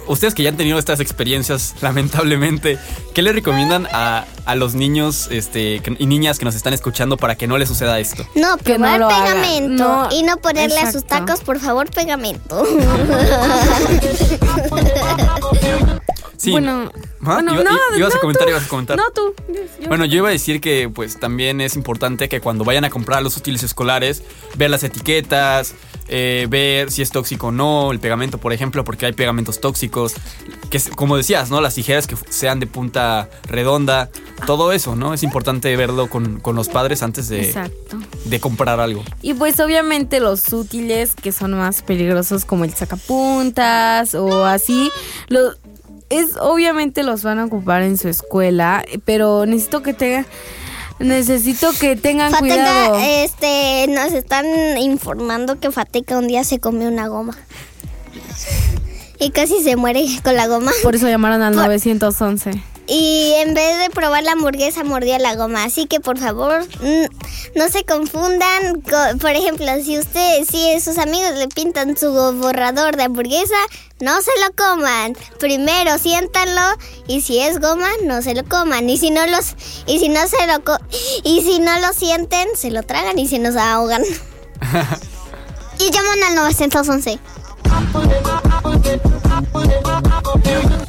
ustedes 0.08 0.34
que 0.34 0.44
ya 0.44 0.50
han 0.50 0.58
tenido 0.58 0.80
estas 0.80 1.00
experiencias, 1.00 1.76
lamentablemente, 1.82 2.80
¿qué 3.14 3.22
le 3.22 3.32
recomiendan 3.34 3.88
a, 3.92 4.26
a 4.46 4.56
los 4.56 4.74
niños 4.74 5.28
este, 5.30 5.82
y 6.00 6.06
niñas 6.08 6.40
que 6.40 6.46
nos 6.46 6.56
están 6.56 6.74
escuchando 6.74 7.18
para 7.18 7.36
que 7.36 7.46
no 7.48 7.58
les 7.58 7.70
suceda 7.70 8.00
esto? 8.00 8.26
no, 8.36 8.58
Que 8.58 8.78
no 8.80 8.88
hagan. 8.88 9.10
pegamento 9.10 9.84
No, 9.84 10.10
y 10.12 10.24
no 10.24 10.38
ponerle 10.38 10.80
a 10.80 10.92
sus 10.92 11.06
tacos, 11.06 11.42
por 11.42 11.60
favor, 11.60 11.90
pegamento. 11.92 12.66
Sí. 16.44 16.52
Bueno, 16.52 16.92
¿Ah? 17.22 17.36
bueno, 17.42 17.54
Iba- 17.54 17.64
no, 17.64 17.72
i- 17.96 18.00
ibas 18.00 18.16
a 18.16 18.20
comentar, 18.20 18.44
tú. 18.46 18.50
ibas 18.52 18.66
a 18.66 18.68
comentar. 18.68 18.98
No, 18.98 19.04
tú. 19.16 19.34
Yo- 19.80 19.88
Bueno, 19.88 20.04
yo 20.06 20.18
iba 20.18 20.28
a 20.28 20.32
decir 20.32 20.60
que 20.60 20.90
pues 20.94 21.20
también 21.20 21.62
es 21.62 21.76
importante 21.78 22.28
que 22.28 22.42
cuando 22.42 22.66
vayan 22.66 22.84
a 22.84 22.90
comprar 22.90 23.24
los 23.24 23.38
útiles 23.38 23.64
escolares, 23.64 24.24
ver 24.56 24.70
las 24.70 24.84
etiquetas, 24.84 25.74
eh, 26.10 26.48
ver 26.50 26.92
si 26.92 27.02
es 27.02 27.12
tóxico 27.12 27.48
o 27.48 27.52
no, 27.54 27.92
el 27.94 28.00
pegamento, 28.02 28.38
por 28.40 28.52
ejemplo, 28.52 28.84
porque 28.84 29.06
hay 29.06 29.14
pegamentos 29.14 29.62
tóxicos, 29.62 30.14
que 30.70 30.82
como 30.96 31.16
decías, 31.16 31.50
¿no? 31.50 31.62
Las 31.62 31.76
tijeras 31.76 32.08
que 32.08 32.18
sean 32.30 32.60
de 32.60 32.68
punta 32.68 33.30
redonda 33.48 34.10
todo 34.46 34.74
eso, 34.74 34.98
¿no? 34.98 35.14
Es 35.14 35.24
importante 35.24 35.74
verlo 35.78 36.10
con, 36.10 36.42
con 36.42 36.58
los 36.58 36.68
padres 36.68 37.04
antes 37.04 37.30
de, 37.30 37.46
Exacto. 37.46 37.98
de 38.26 38.40
comprar 38.42 38.82
algo. 38.82 39.02
Y 39.22 39.34
pues 39.34 39.60
obviamente 39.62 40.20
los 40.20 40.52
útiles 40.52 41.14
que 41.16 41.32
son 41.32 41.54
más 41.58 41.82
peligrosos 41.84 42.44
como 42.44 42.66
el 42.66 42.74
sacapuntas 42.74 44.14
o 44.16 44.46
así, 44.46 44.92
lo, 45.30 45.54
es 46.20 46.36
obviamente 46.39 47.03
los 47.03 47.24
van 47.24 47.39
a 47.39 47.46
ocupar 47.46 47.82
en 47.84 47.98
su 47.98 48.08
escuela, 48.10 48.84
pero 49.05 49.46
necesito 49.46 49.82
que 49.82 49.93
tengan 49.93 50.25
necesito 51.00 51.72
que 51.79 51.96
tengan 51.96 52.34
cuidado. 52.34 52.93
Fateca, 52.96 53.24
este, 53.24 53.86
nos 53.89 54.12
están 54.13 54.46
informando 54.77 55.60
que 55.60 55.72
Fateca 55.72 56.17
un 56.17 56.27
día 56.27 56.43
se 56.43 56.60
comió 56.60 56.88
una 56.88 57.08
goma. 57.08 57.38
Y 59.20 59.32
casi 59.32 59.62
se 59.63 59.75
muere 59.75 60.05
con 60.24 60.36
la 60.36 60.48
goma. 60.48 60.72
Por 60.82 60.96
eso 60.96 61.08
llamaron 61.08 61.41
al 61.41 61.53
Por- 61.53 61.65
911. 61.65 62.51
Y 62.86 63.32
en 63.38 63.53
vez 63.53 63.79
de 63.79 63.89
probar 63.89 64.24
la 64.24 64.34
hamburguesa, 64.34 64.84
mordió 64.84 65.17
la 65.17 65.36
goma. 65.36 65.63
Así 65.63 65.86
que 65.86 66.01
por 66.01 66.17
favor, 66.17 66.65
mm, 66.82 67.12
no 67.56 67.70
se 67.70 67.84
confundan. 67.86 68.82
Co- 68.82 69.18
Por 69.20 69.32
ejemplo, 69.32 69.66
si 69.84 69.98
usted, 70.00 70.44
si 70.50 70.80
sus 70.80 70.98
amigos 70.98 71.32
le 71.36 71.48
pintan 71.48 71.98
su 71.98 72.12
borrador 72.12 72.96
de 72.98 73.04
hamburguesa, 73.04 73.56
no 74.00 74.22
se 74.22 74.32
lo 74.46 74.54
coman. 74.56 75.16
Primero 75.40 75.98
siéntanlo 75.98 76.62
y 77.08 77.22
si 77.22 77.40
es 77.40 77.60
goma, 77.60 77.88
no 78.04 78.22
se 78.22 78.34
lo 78.36 78.44
coman. 78.46 78.90
Y 78.90 78.98
si 78.98 79.12
no 79.12 79.26
los, 79.28 79.56
y 79.88 80.00
si 80.00 80.10
no 80.10 80.22
se 80.28 80.38
lo, 80.48 80.62
y 81.24 81.42
si 81.42 81.60
no 81.60 81.80
lo 81.80 81.94
sienten, 81.94 82.48
se 82.56 82.72
lo 82.72 82.84
tragan 82.84 83.18
y 83.20 83.28
se 83.28 83.40
nos 83.40 83.56
ahogan. 83.56 84.04
y 85.80 85.92
llaman 85.92 86.24
al 86.28 86.36
911. 86.36 87.20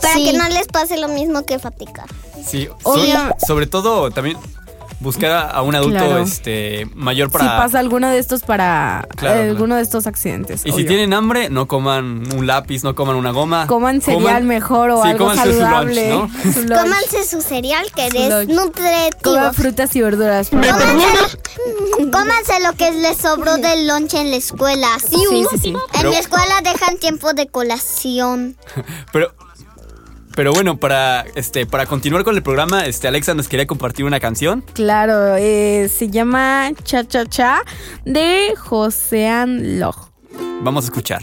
Para 0.00 0.14
Sí. 0.14 0.24
que 0.24 0.32
no 0.38 0.48
les 0.48 0.66
pase 0.68 0.96
lo 0.98 1.08
mismo 1.08 1.44
que 1.44 1.58
Fatica. 1.58 2.04
Sí, 2.46 2.68
sobre 3.46 3.66
todo 3.66 4.10
también 4.10 4.36
buscar 5.00 5.50
a, 5.54 5.62
un 5.62 5.74
adulto 5.74 5.98
Claro. 5.98 6.18
este 6.18 6.88
mayor 6.94 7.30
para... 7.30 7.44
si 7.44 7.50
pasa 7.50 7.78
alguno 7.78 8.08
de 8.08 8.18
estos 8.18 8.42
para 8.42 9.06
Claro, 9.16 9.34
eh, 9.34 9.38
claro. 9.38 9.50
alguno 9.50 9.76
de 9.76 9.82
estos 9.82 10.06
accidentes. 10.06 10.62
Y 10.64 10.72
si 10.72 10.84
tienen 10.84 11.12
hambre, 11.12 11.50
no 11.50 11.66
coman 11.68 12.22
un 12.34 12.46
lápiz, 12.46 12.82
no 12.84 12.94
coman 12.94 13.16
una 13.16 13.30
goma. 13.32 13.66
coman 13.66 14.00
cereal 14.00 14.44
mejor 14.44 14.90
o 14.90 15.02
sí, 15.02 15.08
algo 15.10 15.26
cómanse 15.26 15.42
su 15.42 15.48
lunch, 15.50 15.60
saludable. 15.60 16.08
¿no? 16.10 16.30
Su 16.52 16.62
lunch. 16.62 16.80
Cómanse 16.80 17.24
su 17.28 17.40
cereal 17.42 17.86
que 17.94 18.10
Su 18.10 18.16
es 18.16 18.30
lunch. 18.30 18.48
nutritivo. 18.50 19.20
Coman 19.22 19.54
frutas 19.54 19.94
y 19.96 20.00
verduras. 20.02 20.48
Cómanse, 20.50 21.38
cómanse 22.12 22.60
lo 22.62 22.72
que 22.74 22.90
les 22.92 23.16
sobró 23.18 23.56
del 23.56 23.86
lonche 23.86 24.20
en 24.20 24.30
la 24.30 24.36
escuela. 24.36 24.88
Sí, 25.00 25.16
Sí, 25.28 25.44
sí, 25.50 25.58
sí. 25.58 25.68
En 25.70 25.76
Pero- 25.92 26.10
la 26.10 26.18
escuela 26.18 26.60
dejan 26.62 26.98
tiempo 26.98 27.32
de 27.34 27.46
colación. 27.48 28.56
Pero 29.12 29.32
pero 30.34 30.52
bueno, 30.52 30.76
para 30.76 31.24
este 31.34 31.66
para 31.66 31.86
continuar 31.86 32.24
con 32.24 32.36
el 32.36 32.42
programa, 32.42 32.86
este 32.86 33.08
Alexa 33.08 33.34
nos 33.34 33.48
quería 33.48 33.66
compartir 33.66 34.04
una 34.04 34.20
canción. 34.20 34.64
Claro, 34.72 35.36
eh, 35.36 35.88
se 35.88 36.08
llama 36.08 36.70
Cha 36.82 37.04
Cha 37.06 37.26
Cha 37.26 37.62
de 38.04 38.54
Josean 38.56 39.78
Loj. 39.80 40.08
Vamos 40.62 40.84
a 40.84 40.86
escuchar. 40.86 41.22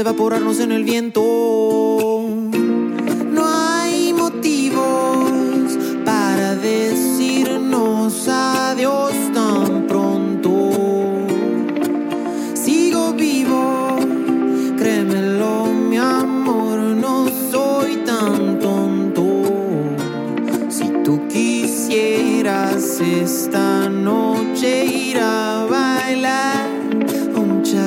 Evaporarnos 0.00 0.60
en 0.60 0.72
el 0.72 0.84
viento. 0.84 1.20
No 3.32 3.46
hay 3.46 4.14
motivos 4.14 5.78
para 6.06 6.56
decirnos 6.56 8.26
adiós 8.26 9.12
tan 9.34 9.86
pronto. 9.86 10.70
Sigo 12.54 13.12
vivo, 13.12 13.98
créemelo, 14.78 15.66
mi 15.66 15.98
amor, 15.98 16.78
no 16.78 17.26
soy 17.50 17.96
tan 18.06 18.58
tonto. 18.58 19.42
Si 20.70 20.88
tú 21.04 21.28
quisieras 21.28 23.00
esta 23.00 23.90
noche 23.90 24.86
ir 24.86 25.18
a 25.18 25.66
bailar 25.68 26.70
un 27.36 27.62
cha 27.62 27.86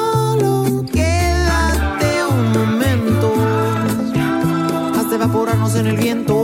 En 5.81 5.87
el 5.87 5.97
viento. 5.97 6.40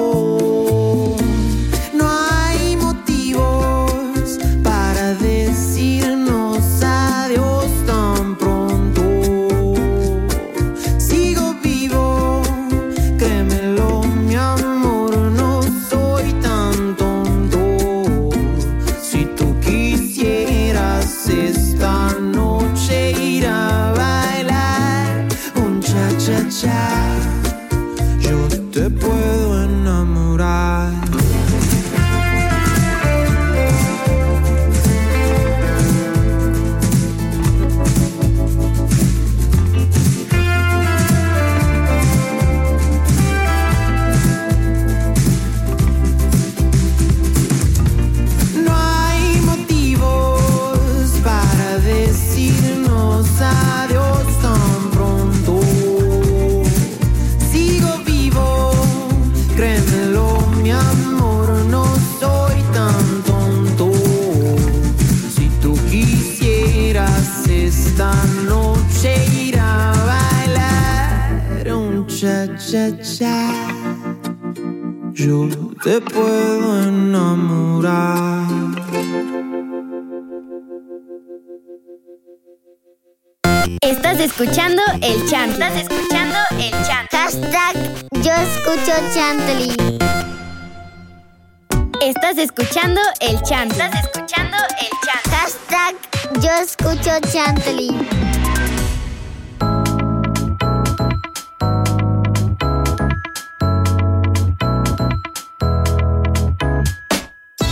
Escuchando 92.58 93.02
el 93.20 93.40
chant. 93.44 93.72
Estás 93.72 94.04
escuchando 94.04 94.58
el 94.82 94.90
chant. 95.06 95.28
Hashtag 95.30 95.96
yo 96.42 96.50
escucho 96.56 97.12
Chantley. 97.32 97.90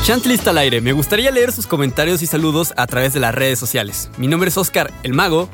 Chantley 0.04 0.36
está 0.36 0.52
al 0.52 0.60
aire. 0.60 0.82
Me 0.82 0.91
gustaría 0.91 1.32
leer 1.32 1.52
sus 1.52 1.65
comentarios 1.65 2.21
y 2.21 2.28
saludos 2.28 2.74
a 2.78 2.86
través 2.86 3.13
de 3.13 3.19
las 3.19 3.34
redes 3.34 3.58
sociales. 3.58 4.12
Mi 4.17 4.28
nombre 4.28 4.50
es 4.50 4.58
Oscar, 4.58 4.91
el 5.02 5.13
mago, 5.13 5.50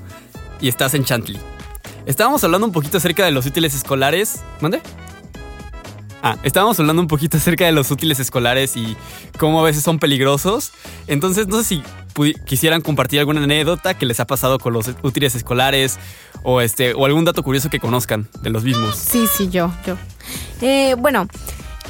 y 0.60 0.68
estás 0.68 0.94
en 0.94 1.06
Chantley. 1.06 1.40
Estábamos 2.06 2.44
hablando 2.44 2.68
un 2.68 2.74
poquito 2.74 2.98
acerca 2.98 3.24
de 3.24 3.32
los 3.32 3.46
útiles 3.46 3.74
escolares. 3.76 4.42
¿Mande? 4.60 4.82
Ah, 6.24 6.38
estábamos 6.44 6.80
hablando 6.80 7.02
un 7.02 7.08
poquito 7.08 7.38
acerca 7.38 7.66
de 7.66 7.72
los 7.72 7.90
útiles 7.90 8.20
escolares 8.20 8.78
y 8.78 8.96
cómo 9.40 9.60
a 9.60 9.64
veces 9.64 9.84
son 9.84 9.98
peligrosos. 9.98 10.72
Entonces, 11.08 11.48
no 11.48 11.58
sé 11.58 11.64
si 11.64 11.84
quisieran 12.46 12.82
compartir 12.82 13.20
alguna 13.20 13.44
anécdota 13.44 13.96
que 13.96 14.06
les 14.06 14.20
ha 14.20 14.26
pasado 14.26 14.60
con 14.60 14.74
los 14.74 14.92
útiles 15.02 15.34
escolares 15.34 15.98
o 16.44 16.62
este 16.62 16.94
o 16.94 17.06
algún 17.06 17.26
dato 17.26 17.42
curioso 17.42 17.70
que 17.70 17.80
conozcan 17.80 18.28
de 18.42 18.52
los 18.52 18.64
mismos. 18.64 18.96
Sí, 18.96 19.26
sí, 19.36 19.50
yo, 19.50 19.72
yo. 19.86 19.96
Eh, 20.62 20.96
bueno, 21.00 21.28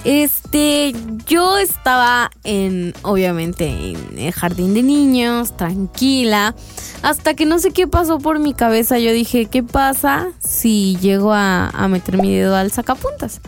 este, 0.05 0.93
yo 1.27 1.57
estaba 1.57 2.31
en, 2.43 2.93
obviamente, 3.01 3.67
en 3.67 4.17
el 4.17 4.31
jardín 4.31 4.73
de 4.73 4.81
niños, 4.81 5.57
tranquila, 5.57 6.55
hasta 7.01 7.33
que 7.33 7.45
no 7.45 7.59
sé 7.59 7.71
qué 7.71 7.85
pasó 7.85 8.17
por 8.17 8.39
mi 8.39 8.53
cabeza. 8.53 8.97
Yo 8.97 9.11
dije, 9.11 9.45
¿qué 9.45 9.61
pasa 9.61 10.29
si 10.39 10.97
llego 11.01 11.33
a, 11.33 11.67
a 11.67 11.87
meter 11.89 12.17
mi 12.17 12.33
dedo 12.33 12.55
al 12.55 12.71
sacapuntas? 12.71 13.41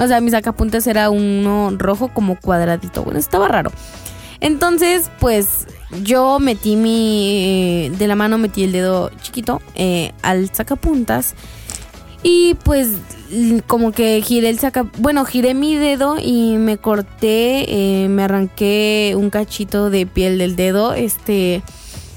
O 0.00 0.06
sea, 0.06 0.20
mi 0.20 0.30
sacapuntas 0.30 0.86
era 0.86 1.10
uno 1.10 1.70
rojo 1.76 2.08
como 2.08 2.36
cuadradito. 2.36 3.04
Bueno, 3.04 3.20
estaba 3.20 3.48
raro. 3.48 3.70
Entonces, 4.40 5.10
pues 5.20 5.66
yo 6.02 6.38
metí 6.40 6.76
mi. 6.76 7.90
De 7.98 8.06
la 8.06 8.16
mano 8.16 8.38
metí 8.38 8.64
el 8.64 8.72
dedo 8.72 9.10
chiquito 9.20 9.60
eh, 9.74 10.12
al 10.22 10.52
sacapuntas. 10.52 11.34
Y 12.22 12.54
pues 12.64 12.88
como 13.66 13.92
que 13.92 14.20
giré 14.20 14.50
el 14.50 14.58
saca... 14.58 14.86
Bueno, 14.98 15.24
giré 15.24 15.54
mi 15.54 15.76
dedo 15.76 16.16
y 16.20 16.56
me 16.58 16.76
corté, 16.76 18.04
eh, 18.04 18.08
me 18.08 18.24
arranqué 18.24 19.14
un 19.16 19.30
cachito 19.30 19.90
de 19.90 20.06
piel 20.06 20.38
del 20.38 20.56
dedo. 20.56 20.94
Este... 20.94 21.62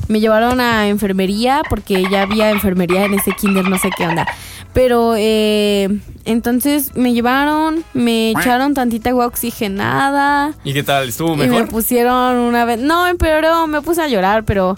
Me 0.08 0.20
llevaron 0.20 0.60
a 0.60 0.88
enfermería 0.90 1.62
porque 1.70 2.04
ya 2.12 2.24
había 2.24 2.50
enfermería 2.52 3.06
en 3.06 3.14
ese 3.14 3.32
kinder, 3.32 3.68
no 3.70 3.78
sé 3.78 3.90
qué 3.96 4.06
onda. 4.06 4.28
Pero 4.74 5.14
eh, 5.18 5.88
entonces 6.26 6.96
me 6.96 7.14
llevaron, 7.14 7.84
me 7.94 8.32
echaron 8.32 8.74
tantita 8.74 9.12
agua 9.12 9.28
oxigenada. 9.28 10.54
¿Y 10.64 10.74
qué 10.74 10.84
tal? 10.84 11.10
¿Estuvo 11.10 11.34
Y 11.34 11.38
me 11.38 11.48
mejor? 11.48 11.70
pusieron 11.70 12.38
una 12.38 12.66
vez. 12.66 12.80
No, 12.80 13.08
empeoró, 13.08 13.68
me 13.68 13.82
puse 13.82 14.02
a 14.02 14.08
llorar, 14.08 14.44
pero 14.44 14.78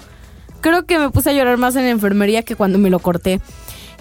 creo 0.62 0.86
que 0.86 1.00
me 1.00 1.10
puse 1.10 1.30
a 1.30 1.34
llorar 1.34 1.58
más 1.58 1.76
en 1.76 1.84
la 1.86 1.90
enfermería 1.92 2.44
que 2.44 2.56
cuando 2.56 2.78
me 2.78 2.90
lo 2.90 3.00
corté. 3.00 3.40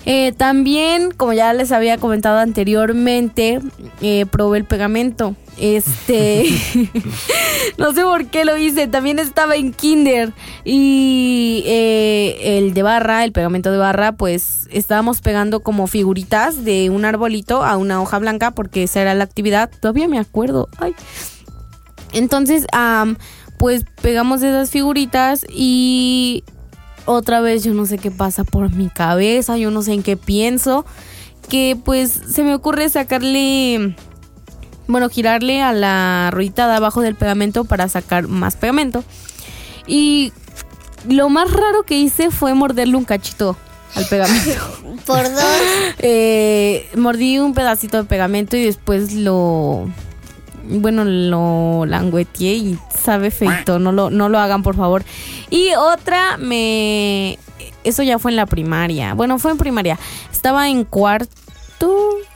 Eh, 0.06 0.32
también, 0.36 1.10
como 1.10 1.32
ya 1.32 1.52
les 1.52 1.72
había 1.72 1.96
comentado 1.98 2.38
anteriormente, 2.38 3.60
eh, 4.02 4.26
probé 4.26 4.58
el 4.58 4.64
pegamento. 4.64 5.34
Este. 5.58 6.44
no 7.78 7.92
sé 7.94 8.02
por 8.02 8.26
qué 8.26 8.44
lo 8.44 8.56
hice. 8.56 8.86
También 8.86 9.18
estaba 9.18 9.56
en 9.56 9.72
Kinder. 9.72 10.32
Y 10.64 11.62
eh, 11.66 12.58
el 12.58 12.74
de 12.74 12.82
barra, 12.82 13.24
el 13.24 13.32
pegamento 13.32 13.70
de 13.70 13.78
barra, 13.78 14.12
pues 14.12 14.68
estábamos 14.70 15.20
pegando 15.20 15.60
como 15.60 15.86
figuritas 15.86 16.64
de 16.64 16.90
un 16.90 17.04
arbolito 17.04 17.64
a 17.64 17.76
una 17.76 18.02
hoja 18.02 18.18
blanca, 18.18 18.50
porque 18.50 18.82
esa 18.82 19.00
era 19.00 19.14
la 19.14 19.24
actividad. 19.24 19.70
Todavía 19.80 20.08
me 20.08 20.18
acuerdo. 20.18 20.68
Ay. 20.78 20.94
Entonces, 22.12 22.66
pues 23.58 23.84
pegamos 24.02 24.42
esas 24.42 24.70
figuritas 24.70 25.46
y 25.48 26.44
otra 27.06 27.40
vez 27.40 27.64
yo 27.64 27.74
no 27.74 27.86
sé 27.86 27.98
qué 27.98 28.10
pasa 28.10 28.44
por 28.44 28.72
mi 28.72 28.88
cabeza, 28.88 29.56
yo 29.56 29.70
no 29.70 29.82
sé 29.82 29.92
en 29.92 30.02
qué 30.02 30.16
pienso, 30.16 30.84
que 31.48 31.76
pues 31.82 32.10
se 32.10 32.42
me 32.42 32.54
ocurre 32.54 32.88
sacarle, 32.88 33.96
bueno, 34.86 35.08
girarle 35.08 35.62
a 35.62 35.72
la 35.72 36.30
ruedita 36.32 36.66
de 36.68 36.74
abajo 36.74 37.00
del 37.00 37.14
pegamento 37.14 37.64
para 37.64 37.88
sacar 37.88 38.28
más 38.28 38.56
pegamento. 38.56 39.04
Y 39.86 40.32
lo 41.08 41.28
más 41.28 41.50
raro 41.50 41.82
que 41.84 41.96
hice 41.96 42.30
fue 42.30 42.54
morderle 42.54 42.96
un 42.96 43.04
cachito 43.04 43.56
al 43.94 44.06
pegamento. 44.06 44.60
Por 45.06 45.30
dos. 45.30 45.44
Eh, 45.98 46.88
mordí 46.96 47.38
un 47.38 47.54
pedacito 47.54 47.98
de 47.98 48.04
pegamento 48.04 48.56
y 48.56 48.64
después 48.64 49.12
lo. 49.12 49.88
Bueno, 50.68 51.04
lo 51.04 51.86
langueteé 51.86 52.54
y 52.54 52.78
sabe 52.96 53.30
feito. 53.30 53.78
No 53.78 53.92
lo, 53.92 54.10
no 54.10 54.28
lo 54.28 54.38
hagan, 54.38 54.62
por 54.62 54.76
favor. 54.76 55.04
Y 55.50 55.70
otra, 55.74 56.36
me. 56.38 57.38
Eso 57.84 58.02
ya 58.02 58.18
fue 58.18 58.30
en 58.30 58.36
la 58.36 58.46
primaria. 58.46 59.14
Bueno, 59.14 59.38
fue 59.38 59.52
en 59.52 59.58
primaria. 59.58 59.98
Estaba 60.32 60.68
en 60.68 60.84
cuarto. 60.84 61.34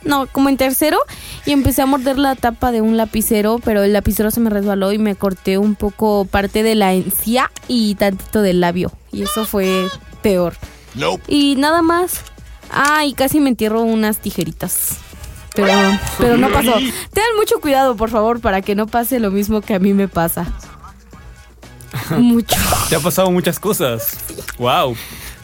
No, 0.03 0.27
como 0.27 0.49
en 0.49 0.57
tercero. 0.57 0.99
Y 1.45 1.51
empecé 1.51 1.81
a 1.81 1.85
morder 1.85 2.17
la 2.19 2.35
tapa 2.35 2.71
de 2.71 2.81
un 2.81 2.97
lapicero. 2.97 3.59
Pero 3.63 3.83
el 3.83 3.93
lapicero 3.93 4.31
se 4.31 4.39
me 4.39 4.49
resbaló 4.49 4.91
y 4.91 4.99
me 4.99 5.15
corté 5.15 5.57
un 5.57 5.75
poco 5.75 6.25
parte 6.25 6.61
de 6.63 6.75
la 6.75 6.93
encía 6.93 7.51
y 7.67 7.95
tantito 7.95 8.41
del 8.41 8.61
labio. 8.61 8.91
Y 9.11 9.23
eso 9.23 9.45
fue 9.45 9.87
peor. 10.21 10.53
Y 11.27 11.55
nada 11.57 11.81
más. 11.81 12.21
Ah, 12.71 13.05
y 13.05 13.13
casi 13.13 13.39
me 13.39 13.49
entierro 13.49 13.81
unas 13.81 14.19
tijeritas. 14.19 14.99
Pero, 15.55 15.99
pero 16.17 16.37
no 16.37 16.49
pasó. 16.49 16.73
Tengan 16.73 17.35
mucho 17.37 17.59
cuidado, 17.59 17.95
por 17.95 18.09
favor, 18.09 18.39
para 18.39 18.61
que 18.61 18.75
no 18.75 18.87
pase 18.87 19.19
lo 19.19 19.31
mismo 19.31 19.61
que 19.61 19.73
a 19.73 19.79
mí 19.79 19.93
me 19.93 20.07
pasa. 20.07 20.47
Mucho. 22.17 22.55
Te 22.89 22.95
ha 22.95 22.99
pasado 22.99 23.31
muchas 23.31 23.59
cosas. 23.59 24.17
Wow. 24.57 24.95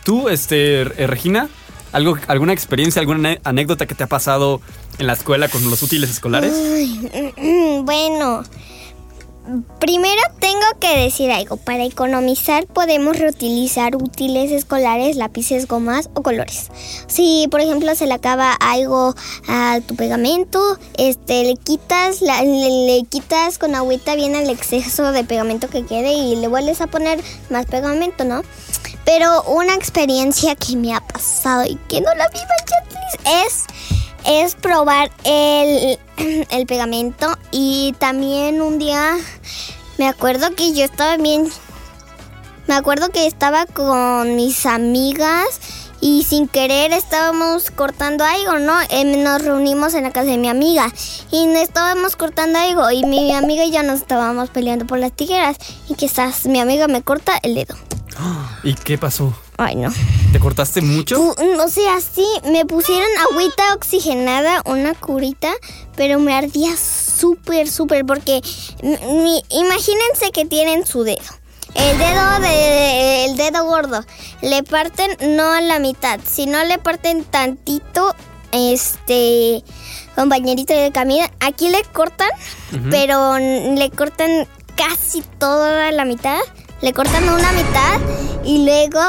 Tú, 0.04 0.30
este, 0.30 0.82
eh, 0.82 1.08
Regina, 1.08 1.50
¿algo, 1.91 2.18
¿alguna 2.28 2.54
experiencia, 2.54 3.00
alguna 3.00 3.38
anécdota 3.44 3.88
que 3.88 3.96
te 3.96 4.04
ha 4.04 4.08
pasado 4.08 4.62
en 5.00 5.08
la 5.08 5.13
escuela 5.13 5.48
con 5.48 5.68
los 5.70 5.82
útiles 5.82 6.10
escolares? 6.10 6.54
Ay, 6.54 7.82
bueno, 7.84 8.44
primero 9.79 10.21
tengo 10.39 10.65
que 10.79 10.97
decir 10.97 11.31
algo. 11.31 11.58
Para 11.58 11.84
economizar 11.84 12.65
podemos 12.67 13.17
reutilizar 13.17 13.95
útiles 13.95 14.51
escolares, 14.51 15.15
lápices, 15.15 15.67
gomas 15.67 16.10
o 16.13 16.23
colores. 16.23 16.69
Si, 17.08 17.47
por 17.51 17.62
ejemplo, 17.62 17.93
se 17.95 18.08
le 18.08 18.13
acaba 18.13 18.53
algo 18.53 19.15
a 19.47 19.79
tu 19.86 19.95
pegamento, 19.95 20.77
este, 20.97 21.43
le 21.43 21.55
quitas, 21.55 22.21
le, 22.21 23.03
quitas 23.10 23.58
con 23.58 23.75
agüita 23.75 24.15
bien 24.15 24.36
el 24.36 24.49
exceso 24.49 25.12
de 25.12 25.23
pegamento 25.23 25.69
que 25.69 25.86
quede 25.86 26.13
y 26.13 26.36
le 26.36 26.47
vuelves 26.47 26.81
a 26.81 26.88
poner 26.88 27.23
más 27.49 27.65
pegamento, 27.65 28.23
¿no? 28.23 28.41
Pero 29.05 29.43
una 29.43 29.75
experiencia 29.75 30.55
que 30.55 30.75
me 30.75 30.95
ha 30.95 31.01
pasado 31.01 31.63
y 31.65 31.75
que 31.88 32.01
no 32.01 32.13
la 32.15 32.27
viva 32.29 32.55
es 33.25 33.65
es 34.26 34.56
probar 34.56 35.12
el, 35.24 36.00
el 36.50 36.66
pegamento 36.66 37.38
y 37.52 37.96
también 38.00 38.62
un 38.62 38.80
día 38.80 39.16
me 39.98 40.08
acuerdo 40.08 40.56
que 40.56 40.74
yo 40.74 40.84
estaba 40.84 41.18
bien 41.18 41.50
me 42.68 42.74
acuerdo 42.74 43.10
que 43.10 43.28
estaba 43.28 43.68
con 43.68 44.36
mis 44.36 44.66
amigas 44.66 45.60
y 46.02 46.24
sin 46.24 46.48
querer 46.48 46.94
estábamos 46.94 47.72
cortando 47.72 48.24
algo, 48.24 48.60
¿no? 48.60 48.74
Eh, 48.90 49.04
nos 49.24 49.42
reunimos 49.42 49.94
en 49.94 50.04
la 50.04 50.12
casa 50.12 50.32
de 50.32 50.38
mi 50.38 50.50
amiga 50.50 50.92
y 51.32 51.48
estábamos 51.56 52.16
cortando 52.16 52.60
algo 52.60 52.90
y 52.92 53.04
mi 53.06 53.34
amiga 53.34 53.66
y 53.66 53.72
yo 53.72 53.84
nos 53.84 54.02
estábamos 54.02 54.50
peleando 54.50 54.86
por 54.86 55.00
las 55.00 55.12
tijeras 55.12 55.58
y 55.88 55.94
quizás 55.94 56.46
mi 56.46 56.60
amiga 56.60 56.88
me 56.88 57.02
corta 57.02 57.40
el 57.44 57.56
dedo. 57.56 57.76
¿Y 58.64 58.74
qué 58.74 58.98
pasó? 58.98 59.34
Ay, 59.58 59.76
no. 59.76 59.89
¿Te 60.34 60.39
cortaste 60.39 60.82
mucho? 60.82 61.15
Pu- 61.36 61.63
O 61.63 61.70
sea, 61.70 62.00
sí, 62.02 62.26
me 62.52 62.65
pusieron 62.65 63.08
agüita 63.32 63.74
oxigenada, 63.76 64.62
una 64.65 64.94
curita, 64.96 65.54
pero 65.96 66.20
me 66.20 66.34
ardía 66.36 66.72
súper, 66.76 67.70
súper, 67.70 68.06
porque 68.06 68.41
mi- 68.84 69.44
imagínense 69.50 70.32
que 70.34 70.46
tienen 70.46 70.86
su 70.86 71.04
dedo. 71.04 71.22
El 71.74 71.98
dedo 71.98 72.39
de, 72.41 73.26
el 73.26 73.38
dedo 73.38 73.65
gordo. 73.65 74.04
Le 74.41 74.63
parten 74.63 75.12
no 75.38 75.52
a 75.52 75.62
la 75.62 75.80
mitad, 75.80 76.20
sino 76.26 76.63
le 76.65 76.78
parten 76.78 77.24
tantito, 77.26 78.13
este, 78.52 79.63
compañerito 80.15 80.74
de 80.74 80.91
camino. 80.91 81.26
Aquí 81.39 81.70
le 81.70 81.82
cortan, 81.94 82.30
pero 82.91 83.38
le 83.38 83.89
cortan 83.91 84.48
casi 84.76 85.22
toda 85.39 85.91
la 85.91 86.06
mitad. 86.06 86.39
Le 86.82 86.94
cortan 86.94 87.24
una 87.30 87.52
mitad 87.54 88.00
y 88.46 88.63
luego 88.65 89.00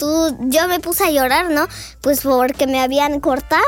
tú, 0.00 0.36
yo 0.48 0.66
me 0.66 0.80
puse 0.80 1.04
a 1.04 1.10
llorar, 1.12 1.50
¿no? 1.50 1.68
Pues 2.00 2.22
porque 2.22 2.66
me 2.66 2.80
habían 2.80 3.20
cortado. 3.20 3.62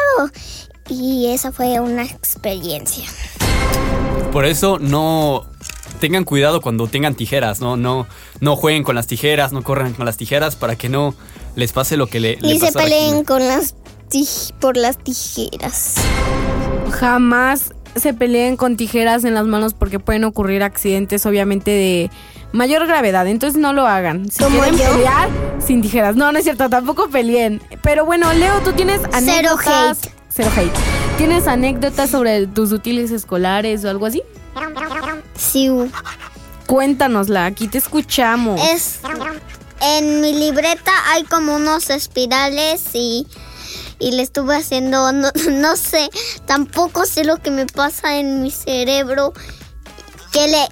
Y 0.88 1.28
esa 1.28 1.52
fue 1.52 1.78
una 1.78 2.02
experiencia. 2.02 3.04
Por 4.32 4.44
eso 4.46 4.78
no 4.80 5.46
tengan 6.00 6.24
cuidado 6.24 6.60
cuando 6.60 6.88
tengan 6.88 7.14
tijeras, 7.14 7.60
¿no? 7.60 7.76
No, 7.76 8.08
no 8.40 8.56
jueguen 8.56 8.82
con 8.82 8.96
las 8.96 9.06
tijeras, 9.06 9.52
no 9.52 9.62
corran 9.62 9.92
con 9.92 10.06
las 10.06 10.16
tijeras 10.16 10.56
para 10.56 10.74
que 10.74 10.88
no, 10.88 11.14
les 11.54 11.70
pase 11.72 11.96
lo 11.96 12.08
que 12.08 12.18
le, 12.18 12.36
le 12.40 12.54
Ni 12.54 12.58
se 12.58 12.72
peleen 12.72 13.24
con 13.24 13.46
las 13.46 13.76
tij- 14.10 14.52
por 14.58 14.76
las 14.76 14.98
tijeras. 14.98 15.94
Jamás 16.90 17.72
se 17.94 18.14
peleen 18.14 18.56
con 18.56 18.76
tijeras 18.76 19.24
en 19.24 19.34
las 19.34 19.44
manos 19.46 19.74
porque 19.74 19.98
pueden 20.00 20.24
ocurrir 20.24 20.62
accidentes, 20.62 21.24
obviamente, 21.26 21.70
de 21.70 22.10
mayor 22.52 22.86
gravedad. 22.86 23.26
Entonces 23.26 23.60
no 23.60 23.72
lo 23.72 23.86
hagan. 23.86 24.30
Si 24.30 24.42
¿Como 24.42 24.60
quieren 24.60 24.78
yo? 24.78 24.92
pelear, 24.92 25.28
sin 25.64 25.82
tijeras. 25.82 26.16
No, 26.16 26.32
no 26.32 26.38
es 26.38 26.44
cierto, 26.44 26.68
tampoco 26.68 27.08
peleen. 27.08 27.62
Pero 27.82 28.04
bueno, 28.04 28.32
Leo, 28.32 28.60
tú 28.60 28.72
tienes 28.72 29.00
anécdotas. 29.12 29.98
hate. 30.04 30.12
Cero 30.34 30.50
hate. 30.56 30.72
¿Tienes 31.18 31.46
anécdotas 31.46 32.10
sobre 32.10 32.46
tus 32.46 32.72
útiles 32.72 33.10
escolares 33.10 33.84
o 33.84 33.90
algo 33.90 34.06
así? 34.06 34.22
Sí. 35.36 35.68
Cuéntanosla, 36.66 37.44
aquí 37.46 37.68
te 37.68 37.78
escuchamos. 37.78 38.60
Es 38.70 39.00
en 39.82 40.20
mi 40.20 40.32
libreta 40.32 40.92
hay 41.08 41.24
como 41.24 41.56
unos 41.56 41.90
espirales 41.90 42.82
y 42.94 43.26
y 43.98 44.12
le 44.12 44.22
estuve 44.22 44.56
haciendo 44.56 45.12
no, 45.12 45.28
no 45.50 45.76
sé, 45.76 46.08
tampoco 46.46 47.04
sé 47.04 47.24
lo 47.24 47.36
que 47.38 47.50
me 47.50 47.66
pasa 47.66 48.16
en 48.18 48.42
mi 48.42 48.50
cerebro 48.50 49.32
que 50.32 50.48
le 50.48 50.68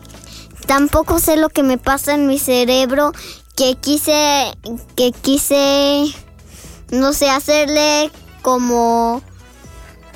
tampoco 0.66 1.18
sé 1.18 1.36
lo 1.36 1.48
que 1.48 1.62
me 1.62 1.78
pasa 1.78 2.14
en 2.14 2.26
mi 2.26 2.38
cerebro 2.38 3.12
que 3.56 3.74
quise 3.74 4.52
que 4.96 5.12
quise 5.12 6.14
no 6.90 7.12
sé 7.12 7.30
hacerle 7.30 8.10
como 8.42 9.22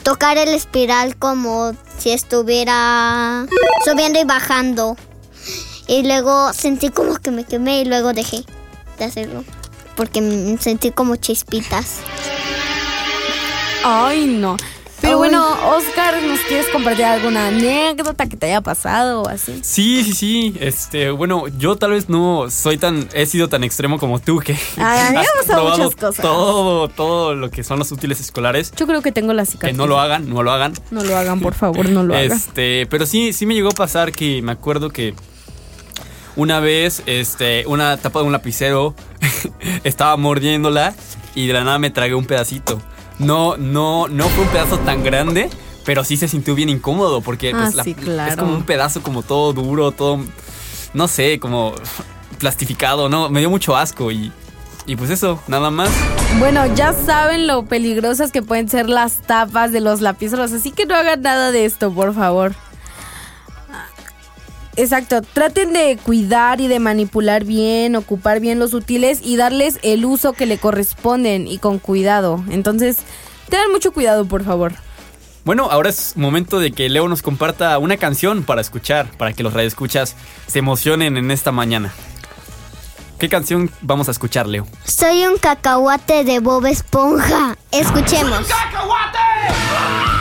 tocar 0.02 0.36
el 0.38 0.48
espiral 0.48 1.16
como 1.16 1.72
si 1.98 2.10
estuviera 2.10 3.46
subiendo 3.84 4.20
y 4.20 4.24
bajando. 4.24 4.96
Y 5.86 6.02
luego 6.02 6.52
sentí 6.52 6.90
como 6.90 7.16
que 7.16 7.30
me 7.30 7.44
quemé 7.44 7.80
y 7.80 7.84
luego 7.84 8.12
dejé 8.12 8.44
de 8.98 9.04
hacerlo. 9.04 9.44
Porque 9.96 10.56
sentí 10.60 10.90
como 10.90 11.16
chispitas. 11.16 11.98
Ay, 13.84 14.26
no. 14.26 14.56
Pero 15.14 15.18
bueno, 15.20 15.46
Oscar, 15.76 16.20
¿nos 16.24 16.40
quieres 16.40 16.66
compartir 16.72 17.04
alguna 17.04 17.46
anécdota 17.46 18.26
que 18.28 18.36
te 18.36 18.46
haya 18.46 18.60
pasado 18.62 19.22
o 19.22 19.28
así? 19.28 19.60
Sí, 19.62 20.02
sí, 20.02 20.12
sí. 20.12 20.56
Este, 20.58 21.12
bueno, 21.12 21.44
yo 21.56 21.76
tal 21.76 21.92
vez 21.92 22.08
no 22.08 22.50
soy 22.50 22.78
tan, 22.78 23.08
he 23.14 23.24
sido 23.26 23.48
tan 23.48 23.62
extremo 23.62 24.00
como 24.00 24.18
tú 24.18 24.40
que 24.40 24.54
Ay, 24.76 25.12
me 25.12 25.20
has 25.20 25.26
probado 25.46 25.78
muchas 25.78 25.94
cosas. 25.94 26.20
todo, 26.20 26.88
todo 26.88 27.36
lo 27.36 27.48
que 27.48 27.62
son 27.62 27.78
los 27.78 27.92
útiles 27.92 28.18
escolares. 28.18 28.72
Yo 28.76 28.88
creo 28.88 29.02
que 29.02 29.12
tengo 29.12 29.32
la 29.34 29.44
Que 29.44 29.52
cicatriz. 29.52 29.76
no 29.76 29.86
lo 29.86 30.00
hagan, 30.00 30.28
no 30.28 30.42
lo 30.42 30.50
hagan. 30.50 30.72
No 30.90 31.04
lo 31.04 31.16
hagan, 31.16 31.38
por 31.38 31.54
favor, 31.54 31.88
no 31.88 32.02
lo 32.02 32.12
hagan. 32.16 32.32
Este, 32.32 32.86
pero 32.90 33.06
sí, 33.06 33.32
sí 33.32 33.46
me 33.46 33.54
llegó 33.54 33.68
a 33.68 33.74
pasar 33.74 34.10
que 34.10 34.42
me 34.42 34.50
acuerdo 34.50 34.90
que 34.90 35.14
una 36.34 36.58
vez, 36.58 37.04
este, 37.06 37.64
una 37.68 37.96
tapa 37.98 38.18
de 38.18 38.24
un 38.26 38.32
lapicero 38.32 38.96
estaba 39.84 40.16
mordiéndola 40.16 40.92
y 41.36 41.46
de 41.46 41.52
la 41.52 41.62
nada 41.62 41.78
me 41.78 41.90
tragué 41.90 42.16
un 42.16 42.26
pedacito. 42.26 42.82
No, 43.18 43.56
no, 43.56 44.08
no 44.08 44.28
fue 44.28 44.44
un 44.44 44.50
pedazo 44.50 44.78
tan 44.78 45.02
grande, 45.04 45.48
pero 45.84 46.02
sí 46.04 46.16
se 46.16 46.26
sintió 46.28 46.54
bien 46.54 46.68
incómodo 46.68 47.20
porque 47.20 47.50
Ah, 47.54 47.58
pues, 47.62 47.74
la- 47.74 47.84
sí, 47.84 47.94
claro. 47.94 48.30
es 48.32 48.36
como 48.36 48.54
un 48.54 48.64
pedazo 48.64 49.02
como 49.02 49.22
todo 49.22 49.52
duro, 49.52 49.92
todo, 49.92 50.18
no 50.94 51.08
sé, 51.08 51.38
como 51.38 51.74
plastificado, 52.38 53.08
no, 53.08 53.28
me 53.30 53.40
dio 53.40 53.50
mucho 53.50 53.76
asco 53.76 54.10
y, 54.10 54.32
y 54.86 54.96
pues 54.96 55.10
eso, 55.10 55.38
nada 55.46 55.70
más. 55.70 55.90
Bueno, 56.38 56.66
ya 56.74 56.92
saben 56.92 57.46
lo 57.46 57.64
peligrosas 57.66 58.32
que 58.32 58.42
pueden 58.42 58.68
ser 58.68 58.88
las 58.88 59.22
tapas 59.22 59.70
de 59.72 59.80
los 59.80 60.00
lapiceros, 60.00 60.52
así 60.52 60.72
que 60.72 60.84
no 60.86 60.94
hagan 60.96 61.22
nada 61.22 61.52
de 61.52 61.64
esto, 61.64 61.92
por 61.92 62.14
favor. 62.14 62.54
Exacto, 64.76 65.22
traten 65.22 65.72
de 65.72 65.98
cuidar 66.02 66.60
y 66.60 66.68
de 66.68 66.80
manipular 66.80 67.44
bien, 67.44 67.96
ocupar 67.96 68.40
bien 68.40 68.58
los 68.58 68.74
útiles 68.74 69.20
y 69.22 69.36
darles 69.36 69.78
el 69.82 70.04
uso 70.04 70.32
que 70.32 70.46
le 70.46 70.58
corresponden 70.58 71.46
y 71.46 71.58
con 71.58 71.78
cuidado. 71.78 72.42
Entonces, 72.50 72.98
tengan 73.48 73.70
mucho 73.70 73.92
cuidado, 73.92 74.24
por 74.26 74.44
favor. 74.44 74.72
Bueno, 75.44 75.68
ahora 75.70 75.90
es 75.90 76.16
momento 76.16 76.58
de 76.58 76.72
que 76.72 76.88
Leo 76.88 77.06
nos 77.06 77.22
comparta 77.22 77.76
una 77.78 77.98
canción 77.98 78.44
para 78.44 78.62
escuchar, 78.62 79.10
para 79.18 79.32
que 79.32 79.42
los 79.42 79.52
radioescuchas 79.52 80.16
se 80.46 80.58
emocionen 80.58 81.18
en 81.18 81.30
esta 81.30 81.52
mañana. 81.52 81.92
¿Qué 83.18 83.28
canción 83.28 83.70
vamos 83.80 84.08
a 84.08 84.10
escuchar, 84.10 84.46
Leo? 84.46 84.66
Soy 84.84 85.24
un 85.24 85.38
cacahuate 85.38 86.24
de 86.24 86.40
Bob 86.40 86.66
Esponja. 86.66 87.56
Escuchemos. 87.70 88.46
¡Cacahuate! 88.46 89.18
¡Eres 89.46 89.58
un 89.58 90.13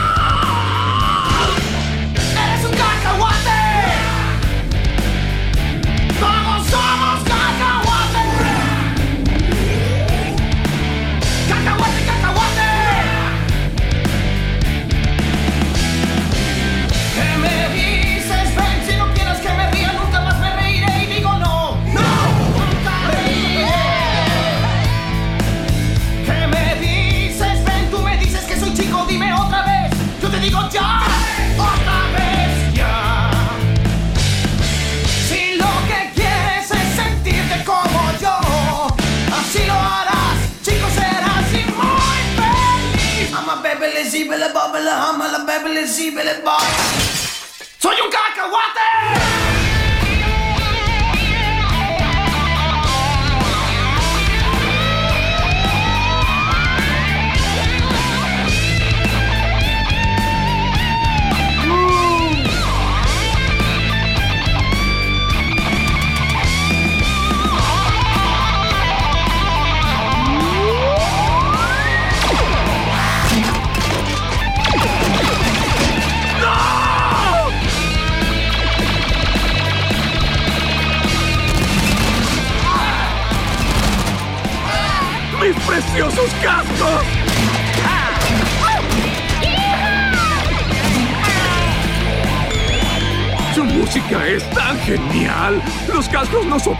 bubble, 44.54 44.88
a 44.88 44.94
hummel, 45.02 45.34
a 45.34 45.44
bevel, 45.44 45.76
a 45.76 45.84
zebel, 45.86 46.28
a 46.28 46.40
bar. 46.44 47.03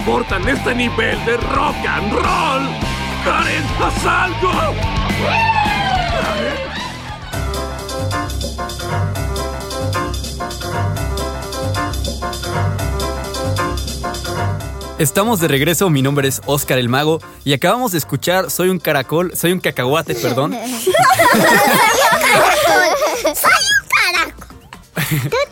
Soportan 0.05 0.47
este 0.49 0.75
nivel 0.75 1.25
de 1.25 1.37
rock 1.39 1.77
and 1.87 2.13
roll. 2.13 2.69
Karen, 3.25 3.65
haz 3.81 4.07
algo. 4.07 4.51
Estamos 14.99 15.41
de 15.41 15.49
regreso, 15.49 15.89
mi 15.91 16.03
nombre 16.03 16.29
es 16.29 16.43
Oscar 16.47 16.79
el 16.79 16.89
Mago 16.89 17.21
y 17.45 17.53
acabamos 17.53 17.93
de 17.93 17.99
escuchar 17.99 18.51
Soy 18.51 18.69
un 18.69 18.79
caracol, 18.79 19.33
soy 19.35 19.53
un 19.53 19.61
cacahuate, 19.61 20.15
perdón. 20.15 20.55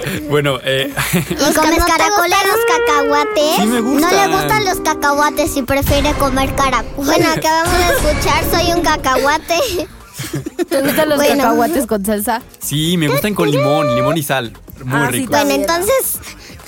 bueno, 0.30 0.58
eh, 0.64 0.92
¿Y 1.14 1.54
comes 1.54 1.84
caracoles 1.84 2.38
los 2.46 2.78
cacahuates? 2.78 3.56
Sí 3.56 3.66
me 3.66 3.80
No 3.80 4.10
le 4.10 4.28
gustan 4.28 4.64
los 4.64 4.80
cacahuates 4.80 5.56
y 5.56 5.62
prefiere 5.62 6.12
comer 6.14 6.54
caracoles. 6.54 6.94
Bueno, 6.96 7.28
acabamos 7.36 7.72
de 7.78 8.08
escuchar 8.08 8.44
Soy 8.50 8.72
un 8.72 8.82
cacahuate. 8.82 9.58
¿Te 10.68 10.82
gustan 10.82 11.08
los 11.08 11.18
Bueno. 11.18 11.42
cacahuates 11.42 11.86
con 11.86 12.04
salsa? 12.04 12.42
sí, 12.58 12.96
me 12.96 13.08
gustan 13.08 13.34
con 13.34 13.50
limón, 13.50 13.94
limón 13.94 14.16
y 14.16 14.22
sal. 14.22 14.52
Muy 14.84 14.98
Ah, 14.98 15.08
sí, 15.10 15.18
rico. 15.20 15.30
Bueno, 15.32 15.50
entonces 15.52 16.18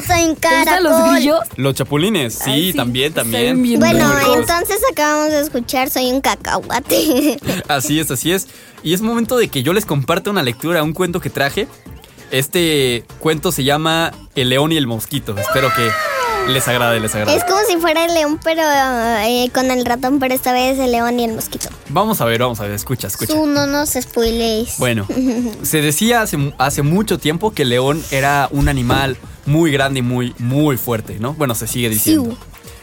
soy 0.07 0.25
un 0.25 0.37
¿Te 0.37 0.49
gustan 0.49 0.65
caracol. 0.65 0.83
los 0.85 1.11
grillos? 1.13 1.41
Los 1.57 1.75
chapulines, 1.75 2.35
sí, 2.35 2.51
Ay, 2.51 2.71
sí, 2.73 2.77
también, 2.77 3.13
también. 3.13 3.63
bien 3.63 3.81
Bueno, 3.81 4.11
ricos. 4.15 4.37
entonces 4.39 4.81
acabamos 4.91 5.31
de 5.33 5.41
escuchar 5.41 5.91
Soy 5.91 6.11
un 6.13 6.21
cacahuate. 6.21 7.39
Así 7.69 8.01
es, 8.01 8.11
así 8.11 8.33
es. 8.33 8.49
Y 8.83 8.95
es 8.95 9.01
momento 9.03 9.37
de 9.37 9.49
que 9.49 9.63
yo 9.63 9.73
les 9.73 9.85
comparta 9.85 10.31
una 10.31 10.43
lectura, 10.43 10.83
un 10.83 10.93
cuento 10.93 11.21
que 11.21 11.29
traje. 11.31 11.67
Este 12.31 13.05
cuento 13.21 13.53
se 13.53 13.65
llama 13.65 14.13
El 14.35 14.51
león 14.51 14.73
y 14.73 14.77
el 14.77 14.87
mosquito. 14.87 15.37
Espero 15.39 15.71
que 15.75 15.89
Les 16.53 16.67
agrade, 16.67 16.99
les 17.01 17.15
agrade. 17.15 17.37
Es 17.37 17.45
como 17.45 17.59
si 17.69 17.77
fuera 17.77 18.07
el 18.07 18.15
león, 18.15 18.41
pero 18.43 18.63
eh, 18.63 19.51
con 19.53 19.71
el 19.71 19.85
ratón, 19.85 20.19
pero 20.19 20.35
esta 20.35 20.53
vez 20.53 20.79
el 20.79 20.93
león 20.93 21.21
y 21.21 21.25
el 21.25 21.35
mosquito. 21.35 21.69
Vamos 21.91 22.21
a 22.23 22.25
ver, 22.25 22.41
vamos 22.41 22.59
a 22.61 22.63
ver, 22.63 22.73
escucha, 22.73 23.09
escucha. 23.09 23.35
Tú 23.35 23.47
no 23.47 23.67
nos 23.67 23.91
spoilees. 23.91 24.77
Bueno, 24.79 25.07
se 25.63 25.83
decía 25.83 26.23
hace, 26.23 26.55
hace 26.59 26.83
mucho 26.83 27.19
tiempo 27.19 27.53
que 27.53 27.63
el 27.63 27.71
león 27.71 28.03
era 28.11 28.49
un 28.51 28.69
animal 28.69 29.19
muy 29.45 29.71
grande 29.71 30.01
y 30.01 30.03
muy, 30.03 30.35
muy 30.39 30.79
fuerte, 30.79 31.19
¿no? 31.19 31.35
Bueno, 31.35 31.55
se 31.55 31.67
sigue 31.67 31.91
diciendo. 31.91 32.37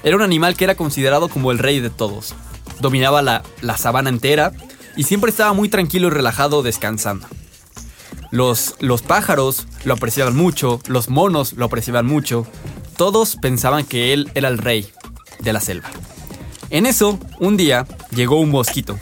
Era 0.03 0.15
un 0.15 0.21
animal 0.21 0.55
que 0.55 0.65
era 0.65 0.75
considerado 0.75 1.27
como 1.29 1.51
el 1.51 1.57
rey 1.57 1.79
de 1.79 1.89
todos. 1.89 2.35
Dominaba 2.81 3.23
la, 3.23 3.41
la 3.61 3.77
sabana 3.77 4.09
entera 4.09 4.51
y 4.95 5.03
siempre 5.03 5.31
estaba 5.31 5.53
muy 5.53 5.69
tranquilo 5.69 6.07
y 6.07 6.11
relajado 6.11 6.61
descansando. 6.61 7.27
Los, 8.35 8.75
los 8.81 9.01
pájaros 9.01 9.65
lo 9.85 9.93
apreciaban 9.93 10.35
mucho, 10.35 10.81
los 10.87 11.07
monos 11.07 11.53
lo 11.53 11.63
apreciaban 11.63 12.05
mucho. 12.05 12.45
Todos 12.97 13.37
pensaban 13.37 13.85
que 13.85 14.11
él 14.11 14.29
era 14.35 14.49
el 14.49 14.57
rey 14.57 14.89
de 15.39 15.53
la 15.53 15.61
selva. 15.61 15.89
En 16.69 16.85
eso, 16.85 17.17
un 17.39 17.55
día, 17.55 17.87
llegó 18.11 18.41
un 18.41 18.49
mosquito. 18.49 18.99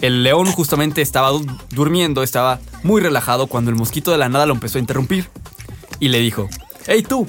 El 0.00 0.22
león 0.22 0.46
justamente 0.52 1.02
estaba 1.02 1.30
du- 1.30 1.44
durmiendo, 1.70 2.22
estaba 2.22 2.60
muy 2.84 3.00
relajado 3.00 3.48
cuando 3.48 3.72
el 3.72 3.76
mosquito 3.76 4.12
de 4.12 4.18
la 4.18 4.28
nada 4.28 4.46
lo 4.46 4.54
empezó 4.54 4.78
a 4.78 4.82
interrumpir. 4.82 5.28
Y 5.98 6.10
le 6.10 6.20
dijo, 6.20 6.48
hey 6.86 7.02
tú, 7.02 7.26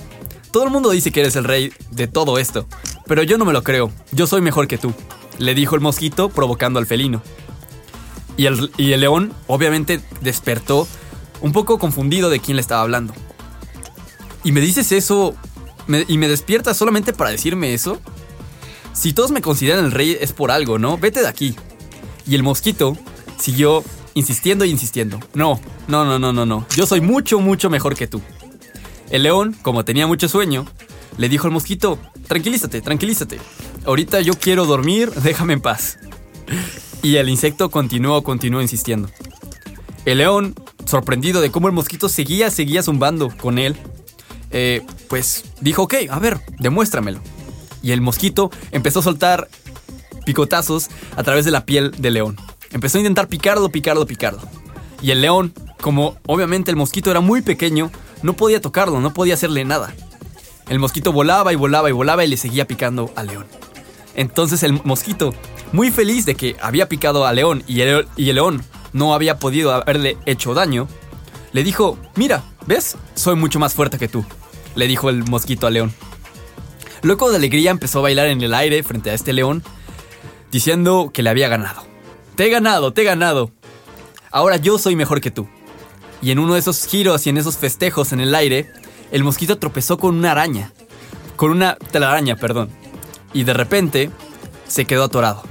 todo 0.51 0.65
el 0.65 0.69
mundo 0.69 0.91
dice 0.91 1.11
que 1.11 1.21
eres 1.21 1.35
el 1.35 1.45
rey 1.45 1.73
de 1.89 2.05
todo 2.07 2.37
esto, 2.37 2.67
pero 3.07 3.23
yo 3.23 3.39
no 3.39 3.45
me 3.45 3.53
lo 3.53 3.63
creo, 3.63 3.91
yo 4.11 4.27
soy 4.27 4.41
mejor 4.41 4.67
que 4.67 4.77
tú, 4.77 4.93
le 5.39 5.55
dijo 5.55 5.73
el 5.73 5.81
mosquito 5.81 6.29
provocando 6.29 6.77
al 6.77 6.85
felino. 6.85 7.23
Y 8.37 8.45
el, 8.45 8.71
y 8.77 8.91
el 8.91 9.01
león 9.01 9.33
obviamente 9.47 10.01
despertó 10.21 10.87
un 11.41 11.51
poco 11.51 11.77
confundido 11.79 12.29
de 12.29 12.39
quién 12.39 12.57
le 12.57 12.61
estaba 12.61 12.81
hablando. 12.81 13.13
¿Y 14.43 14.51
me 14.51 14.61
dices 14.61 14.91
eso? 14.91 15.35
¿Y 16.07 16.17
me 16.17 16.27
despiertas 16.27 16.77
solamente 16.77 17.13
para 17.13 17.31
decirme 17.31 17.73
eso? 17.73 17.99
Si 18.93 19.13
todos 19.13 19.31
me 19.31 19.41
consideran 19.41 19.85
el 19.85 19.91
rey 19.91 20.17
es 20.19 20.33
por 20.33 20.51
algo, 20.51 20.79
¿no? 20.79 20.97
Vete 20.97 21.21
de 21.21 21.27
aquí. 21.27 21.55
Y 22.27 22.35
el 22.35 22.43
mosquito 22.43 22.97
siguió 23.39 23.83
insistiendo 24.13 24.65
y 24.65 24.71
insistiendo. 24.71 25.19
No, 25.33 25.59
no, 25.87 26.05
no, 26.05 26.17
no, 26.17 26.33
no, 26.33 26.45
no. 26.45 26.65
Yo 26.75 26.85
soy 26.85 27.01
mucho, 27.01 27.39
mucho 27.39 27.69
mejor 27.69 27.95
que 27.95 28.07
tú. 28.07 28.21
El 29.09 29.23
león, 29.23 29.55
como 29.61 29.85
tenía 29.85 30.07
mucho 30.07 30.27
sueño, 30.27 30.65
le 31.17 31.29
dijo 31.29 31.47
al 31.47 31.53
mosquito, 31.53 31.99
tranquilízate, 32.27 32.81
tranquilízate. 32.81 33.39
Ahorita 33.85 34.21
yo 34.21 34.33
quiero 34.33 34.65
dormir, 34.65 35.11
déjame 35.23 35.53
en 35.53 35.61
paz. 35.61 35.99
Y 37.03 37.17
el 37.17 37.29
insecto 37.29 37.69
continuó, 37.69 38.23
continuó 38.23 38.61
insistiendo. 38.61 39.09
El 40.05 40.19
león, 40.19 40.55
sorprendido 40.85 41.41
de 41.41 41.51
cómo 41.51 41.67
el 41.67 41.73
mosquito 41.73 42.09
seguía, 42.09 42.49
seguía 42.51 42.83
zumbando 42.83 43.29
con 43.29 43.57
él, 43.57 43.75
eh, 44.51 44.81
pues 45.09 45.43
dijo, 45.61 45.83
ok, 45.83 45.95
a 46.09 46.19
ver, 46.19 46.39
demuéstramelo. 46.59 47.19
Y 47.81 47.91
el 47.91 48.01
mosquito 48.01 48.51
empezó 48.71 48.99
a 48.99 49.03
soltar 49.03 49.49
picotazos 50.25 50.89
a 51.15 51.23
través 51.23 51.45
de 51.45 51.51
la 51.51 51.65
piel 51.65 51.91
del 51.97 52.15
león. 52.15 52.37
Empezó 52.71 52.97
a 52.97 53.01
intentar 53.01 53.27
picarlo, 53.27 53.69
picarlo, 53.69 54.05
picarlo. 54.05 54.41
Y 55.01 55.11
el 55.11 55.21
león, 55.21 55.53
como 55.81 56.17
obviamente 56.25 56.71
el 56.71 56.77
mosquito 56.77 57.11
era 57.11 57.19
muy 57.19 57.41
pequeño, 57.41 57.91
no 58.23 58.33
podía 58.33 58.59
tocarlo, 58.59 58.99
no 59.01 59.13
podía 59.13 59.35
hacerle 59.35 59.65
nada. 59.65 59.93
El 60.67 60.79
mosquito 60.79 61.11
volaba 61.11 61.53
y 61.53 61.55
volaba 61.55 61.89
y 61.89 61.93
volaba 61.93 62.25
y 62.25 62.27
le 62.27 62.37
seguía 62.37 62.65
picando 62.65 63.11
al 63.15 63.27
león. 63.27 63.45
Entonces 64.15 64.63
el 64.63 64.81
mosquito, 64.83 65.33
muy 65.73 65.91
feliz 65.91 66.25
de 66.25 66.35
que 66.35 66.55
había 66.61 66.89
picado 66.89 67.25
al 67.25 67.35
león 67.35 67.63
y 67.67 67.81
el, 67.81 68.07
y 68.15 68.29
el 68.29 68.35
león 68.35 68.63
no 68.95 69.13
había 69.13 69.39
podido 69.39 69.73
haberle 69.73 70.17
hecho 70.25 70.53
daño, 70.53 70.87
le 71.51 71.63
dijo, 71.63 71.97
mira, 72.15 72.45
¿ves? 72.65 72.95
Soy 73.13 73.35
mucho 73.35 73.59
más 73.59 73.73
fuerte 73.73 73.99
que 73.99 74.07
tú, 74.07 74.25
le 74.73 74.87
dijo 74.87 75.09
el 75.09 75.25
mosquito 75.25 75.67
al 75.67 75.73
león. 75.73 75.93
Loco 77.01 77.29
de 77.29 77.35
alegría 77.35 77.71
empezó 77.71 77.99
a 77.99 78.03
bailar 78.03 78.27
en 78.27 78.41
el 78.41 78.53
aire 78.53 78.81
frente 78.83 79.09
a 79.09 79.13
este 79.13 79.33
león, 79.33 79.63
diciendo 80.49 81.11
que 81.13 81.23
le 81.23 81.29
había 81.29 81.49
ganado. 81.49 81.83
Te 82.35 82.45
he 82.45 82.49
ganado, 82.49 82.93
te 82.93 83.01
he 83.01 83.03
ganado. 83.03 83.51
Ahora 84.31 84.55
yo 84.55 84.77
soy 84.77 84.95
mejor 84.95 85.19
que 85.19 85.29
tú. 85.29 85.45
Y 86.21 86.31
en 86.31 86.39
uno 86.39 86.53
de 86.53 86.61
esos 86.61 86.87
giros 86.87 87.27
y 87.27 87.31
en 87.31 87.37
esos 87.37 87.57
festejos 87.57 88.13
en 88.13 88.21
el 88.21 88.33
aire, 88.33 88.71
el 89.11 89.25
mosquito 89.25 89.57
tropezó 89.57 89.97
con 89.97 90.15
una 90.15 90.31
araña. 90.31 90.71
Con 91.35 91.51
una 91.51 91.75
telaraña, 91.75 92.37
perdón. 92.37 92.69
Y 93.33 93.43
de 93.43 93.53
repente 93.53 94.09
se 94.69 94.85
quedó 94.85 95.03
atorado. 95.03 95.43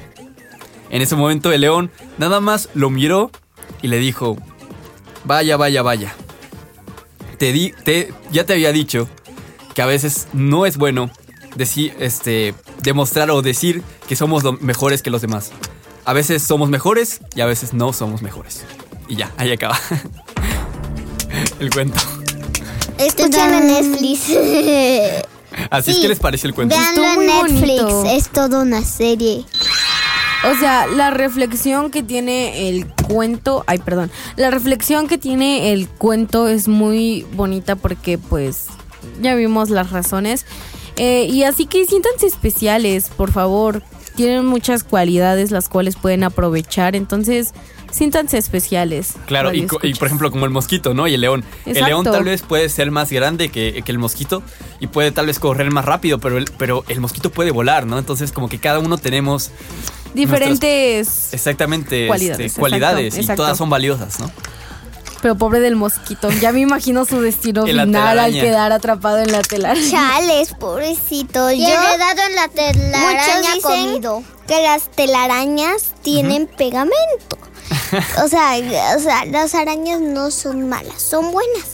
En 0.95 1.03
ese 1.03 1.17
momento 1.17 1.51
el 1.51 1.61
león 1.61 1.91
nada 2.19 2.39
más 2.41 2.69
lo 2.73 2.89
miró 2.89 3.33
y 3.83 3.89
le 3.89 3.99
dijo, 3.99 4.37
vaya, 5.25 5.57
vaya, 5.57 5.83
vaya. 5.83 6.15
Te 7.37 7.51
di, 7.53 7.73
te, 7.85 8.15
ya 8.31 8.47
te 8.47 8.53
había 8.53 8.71
dicho 8.71 9.09
que 9.75 9.83
a 9.83 9.87
veces 9.87 10.29
no 10.33 10.67
es 10.67 10.77
bueno 10.77 11.11
decir, 11.57 11.97
este, 11.99 12.55
demostrar 12.81 13.33
o 13.33 13.43
decir 13.43 13.83
que 14.07 14.15
somos 14.15 14.45
lo- 14.45 14.53
mejores 14.53 15.03
que 15.03 15.11
los 15.11 15.21
demás. 15.21 15.51
A 16.05 16.13
veces 16.13 16.45
somos 16.45 16.71
mejores 16.71 17.23
y 17.35 17.41
a 17.41 17.47
veces 17.47 17.73
no 17.75 17.93
somos 17.93 18.23
mejores. 18.23 18.63
Y 19.09 19.17
ya, 19.17 19.33
ahí 19.37 19.51
acaba. 19.51 19.77
el 21.59 21.71
cuento. 21.71 21.99
Escuchen 22.99 23.53
en 23.53 23.67
Netflix. 23.67 24.31
Así 25.71 25.93
es 25.93 25.99
que 25.99 26.09
les 26.09 26.19
parece 26.19 26.47
el 26.49 26.55
cuento. 26.55 26.77
Veanlo 26.77 27.05
en 27.23 27.27
Netflix. 27.27 27.83
bonito. 27.83 28.05
Es 28.11 28.29
toda 28.29 28.61
una 28.61 28.83
serie. 28.85 29.45
O 30.51 30.59
sea, 30.59 30.87
la 30.87 31.11
reflexión 31.11 31.91
que 31.91 32.03
tiene 32.03 32.69
el 32.69 32.87
cuento, 32.87 33.65
ay, 33.67 33.79
perdón, 33.79 34.11
la 34.37 34.51
reflexión 34.51 35.09
que 35.09 35.17
tiene 35.19 35.73
el 35.73 35.89
cuento 35.89 36.49
es 36.49 36.69
muy 36.69 37.27
bonita 37.35 37.77
porque 37.77 38.19
pues 38.19 38.67
ya 39.21 39.35
vimos 39.35 39.71
las 39.71 39.91
razones. 39.91 40.45
Eh, 40.97 41.27
y 41.31 41.45
así 41.45 41.67
que 41.67 41.85
siéntanse 41.87 42.27
especiales, 42.27 43.11
por 43.17 43.33
favor. 43.33 43.83
Tienen 44.17 44.47
muchas 44.47 44.85
cualidades 44.85 45.51
las 45.51 45.69
cuales 45.69 45.97
pueden 45.97 46.23
aprovechar, 46.23 46.95
entonces 46.95 47.53
siéntanse 47.91 48.39
especiales. 48.39 49.15
Claro, 49.27 49.53
y, 49.53 49.63
por 49.67 50.07
ejemplo 50.07 50.31
como 50.31 50.45
el 50.45 50.53
mosquito, 50.53 50.95
¿no? 50.95 51.09
Y 51.09 51.15
el 51.15 51.21
león. 51.21 51.45
El 51.65 51.73
Exacto. 51.73 51.89
león 51.89 52.05
tal 52.05 52.25
vez 52.25 52.43
puede 52.43 52.69
ser 52.69 52.93
más 52.93 53.11
grande 53.11 53.49
que, 53.49 53.83
que 53.85 53.93
el 53.93 53.99
mosquito 53.99 54.43
y 54.79 54.87
puede 54.87 55.11
tal 55.11 55.27
vez 55.27 55.41
correr 55.41 55.73
más 55.73 55.85
rápido, 55.85 56.19
pero 56.19 56.39
el, 56.39 56.45
pero 56.59 56.85
el 56.89 57.01
mosquito 57.01 57.31
puede 57.31 57.51
volar, 57.51 57.87
¿no? 57.87 57.99
Entonces 57.99 58.31
como 58.31 58.49
que 58.49 58.59
cada 58.59 58.79
uno 58.79 58.99
tenemos 58.99 59.51
diferentes... 60.15 61.33
exactamente 61.33 62.07
Cualidades, 62.07 62.47
este, 62.47 62.61
cualidades 62.61 63.05
exacto, 63.07 63.17
y 63.17 63.21
exacto. 63.21 63.43
todas 63.43 63.59
son 63.59 63.71
valiosas, 63.71 64.21
¿no? 64.21 64.31
Pero 65.25 65.37
pobre 65.37 65.59
del 65.61 65.75
mosquito, 65.75 66.31
ya 66.31 66.53
me 66.53 66.61
imagino 66.61 67.07
su 67.07 67.21
destino 67.21 67.65
final 67.67 68.19
al 68.19 68.33
quedar 68.33 68.73
atrapado 68.73 69.19
en 69.19 69.33
la 69.33 69.41
telaraña. 69.41 69.91
Chales, 69.91 70.53
pobrecito. 70.53 71.51
Yo 71.51 71.67
enredado 71.67 72.23
en 72.29 72.35
la 72.35 72.49
telaraña 72.49 73.61
comido. 73.63 74.23
que 74.47 74.63
las 74.63 74.91
telarañas 74.91 75.95
tienen 76.03 76.47
pegamento. 76.47 77.39
O 78.23 78.29
sea, 78.29 78.57
o 78.97 79.01
sea, 79.01 79.25
las 79.25 79.55
arañas 79.55 80.01
no 80.01 80.31
son 80.31 80.69
malas, 80.69 81.01
son 81.01 81.33
buenas. 81.33 81.71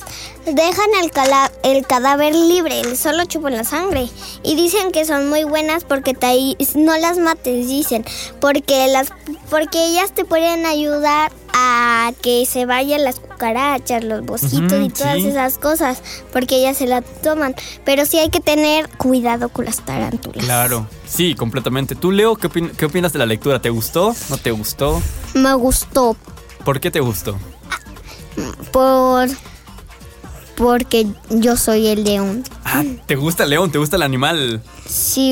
Dejan 0.46 0.86
el, 1.02 1.10
cala- 1.10 1.52
el 1.62 1.86
cadáver 1.86 2.34
libre, 2.34 2.96
solo 2.96 3.24
chupan 3.26 3.56
la 3.56 3.64
sangre. 3.64 4.08
Y 4.42 4.56
dicen 4.56 4.90
que 4.90 5.04
son 5.04 5.28
muy 5.28 5.44
buenas 5.44 5.84
porque 5.84 6.14
te 6.14 6.56
no 6.74 6.96
las 6.96 7.18
mates, 7.18 7.68
dicen. 7.68 8.04
Porque, 8.40 8.88
las, 8.88 9.12
porque 9.50 9.84
ellas 9.86 10.12
te 10.12 10.24
pueden 10.24 10.64
ayudar 10.66 11.30
a 11.52 12.12
que 12.22 12.46
se 12.46 12.64
vayan 12.64 13.04
las 13.04 13.20
cucarachas, 13.20 14.02
los 14.02 14.22
mosquitos 14.24 14.80
y 14.82 14.88
todas 14.88 15.16
sí. 15.16 15.28
esas 15.28 15.58
cosas. 15.58 16.02
Porque 16.32 16.56
ellas 16.56 16.78
se 16.78 16.86
la 16.86 17.02
toman. 17.02 17.54
Pero 17.84 18.06
sí 18.06 18.18
hay 18.18 18.30
que 18.30 18.40
tener 18.40 18.88
cuidado 18.96 19.50
con 19.50 19.66
las 19.66 19.84
tarántulas. 19.84 20.44
Claro, 20.44 20.86
sí, 21.06 21.34
completamente. 21.34 21.94
¿Tú, 21.94 22.12
Leo, 22.12 22.34
qué, 22.36 22.48
opin- 22.48 22.70
qué 22.74 22.86
opinas 22.86 23.12
de 23.12 23.18
la 23.18 23.26
lectura? 23.26 23.60
¿Te 23.60 23.68
gustó? 23.70 24.14
¿No 24.30 24.38
te 24.38 24.50
gustó? 24.52 25.02
Me 25.34 25.52
gustó 25.54 26.16
¿Por 26.64 26.80
qué 26.80 26.90
te 26.90 27.00
gustó? 27.00 27.36
por 28.72 29.28
porque 30.60 31.06
yo 31.30 31.56
soy 31.56 31.86
el 31.86 32.04
león. 32.04 32.44
Ah, 32.66 32.84
¿te 33.06 33.16
gusta 33.16 33.44
el 33.44 33.50
león? 33.50 33.72
¿Te 33.72 33.78
gusta 33.78 33.96
el 33.96 34.02
animal? 34.02 34.60
Sí, 34.86 35.30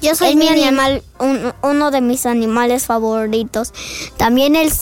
yo 0.00 0.14
soy 0.14 0.36
mi 0.36 0.48
animal, 0.48 1.02
un- 1.18 1.52
uno 1.62 1.90
de 1.90 2.00
mis 2.00 2.24
animales 2.24 2.86
favoritos. 2.86 3.74
También 4.16 4.56
el 4.56 4.72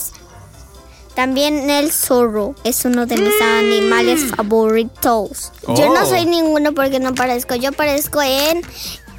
también 1.15 1.69
el 1.69 1.91
zorro 1.91 2.55
es 2.63 2.85
uno 2.85 3.05
de 3.05 3.17
mis 3.17 3.33
animales 3.41 4.21
favoritos. 4.37 5.51
Yo 5.67 5.93
no 5.93 6.03
Oh. 6.03 6.05
soy 6.05 6.25
ninguno 6.25 6.71
porque 6.73 7.01
no 7.01 7.13
parezco. 7.13 7.55
Yo 7.55 7.73
parezco 7.73 8.21
en, 8.21 8.61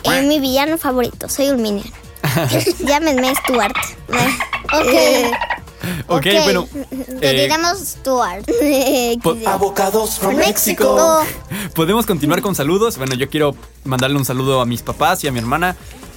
en 0.05 0.29
mi 0.29 0.41
villano 0.41 0.79
favorito. 0.79 1.29
Soy 1.29 1.51
un 1.51 1.61
minion. 1.61 1.85
Llámenme 2.87 3.35
Stuart. 3.35 3.77
Eh, 4.73 5.31
Ok, 6.09 6.27
bueno. 6.45 6.69
Te 7.21 7.31
eh, 7.31 7.43
diremos 7.43 7.79
Stuart. 7.79 8.45
po- 9.23 9.37
Avocados 9.47 10.19
from 10.19 10.37
México. 10.37 11.25
Mexico. 11.25 11.71
Podemos 11.75 12.07
continuar 12.07 12.43
con 12.43 12.55
saludos. 12.55 12.99
Bueno, 12.99 13.15
yo 13.15 13.29
quiero 13.29 13.55
mandarle 13.85 14.17
un 14.17 14.25
saludo 14.25 14.61
a 14.61 14.67
mis 14.67 14.83
papás 14.83 15.25
y 15.25 15.29
a 15.29 15.33
mi 15.33 15.39
hermana 15.39 15.77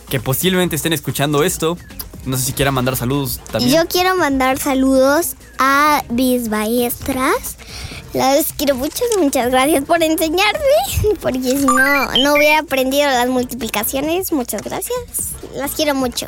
que 0.09 0.20
posiblemente 0.20 0.76
estén 0.76 0.93
escuchando 0.93 1.43
esto. 1.43 1.78
No 2.26 2.38
sé 2.38 2.45
si 2.45 2.53
quieran 2.53 2.74
mandar 2.74 2.95
saludos 2.95 3.41
también. 3.51 3.76
Yo 3.76 3.88
quiero 3.88 4.16
mandar 4.16 4.57
saludos 4.57 5.36
a 5.59 6.03
mis 6.09 6.47
maestras 6.49 7.57
Las 8.14 8.53
quiero 8.53 8.76
mucho, 8.76 9.03
muchas 9.20 9.49
gracias 9.49 9.84
por 9.86 10.01
enseñarme, 10.01 10.59
porque 11.22 11.41
si 11.41 11.66
no, 11.66 12.11
no 12.24 12.34
hubiera 12.36 12.59
aprendido 12.59 13.09
las 13.09 13.28
multiplicaciones. 13.28 14.32
Muchas 14.32 14.61
gracias, 14.61 14.95
las 15.55 15.72
quiero 15.72 15.95
mucho. 15.95 16.28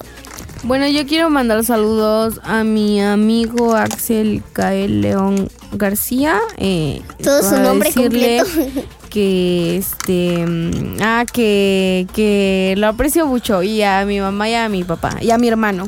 Bueno, 0.66 0.88
yo 0.88 1.06
quiero 1.06 1.30
mandar 1.30 1.64
saludos 1.64 2.40
a 2.44 2.64
mi 2.64 3.00
amigo 3.02 3.76
Axel 3.76 4.42
Cael 4.52 5.02
León 5.02 5.48
García. 5.74 6.40
eh, 6.58 7.04
Todo 7.24 7.44
su 7.48 7.58
nombre 7.60 7.90
decirle 7.92 8.40
completo. 8.44 8.88
Que 9.16 9.78
este. 9.78 10.46
mm, 10.46 10.98
Ah, 11.02 11.24
que, 11.32 12.06
que 12.14 12.74
lo 12.78 12.88
aprecio 12.88 13.26
mucho. 13.28 13.62
Y 13.64 13.82
a 13.84 14.04
mi 14.06 14.20
mamá 14.20 14.50
y 14.50 14.56
a 14.56 14.68
mi 14.68 14.84
papá. 14.84 15.18
Y 15.22 15.32
a 15.32 15.38
mi 15.38 15.48
hermano. 15.48 15.88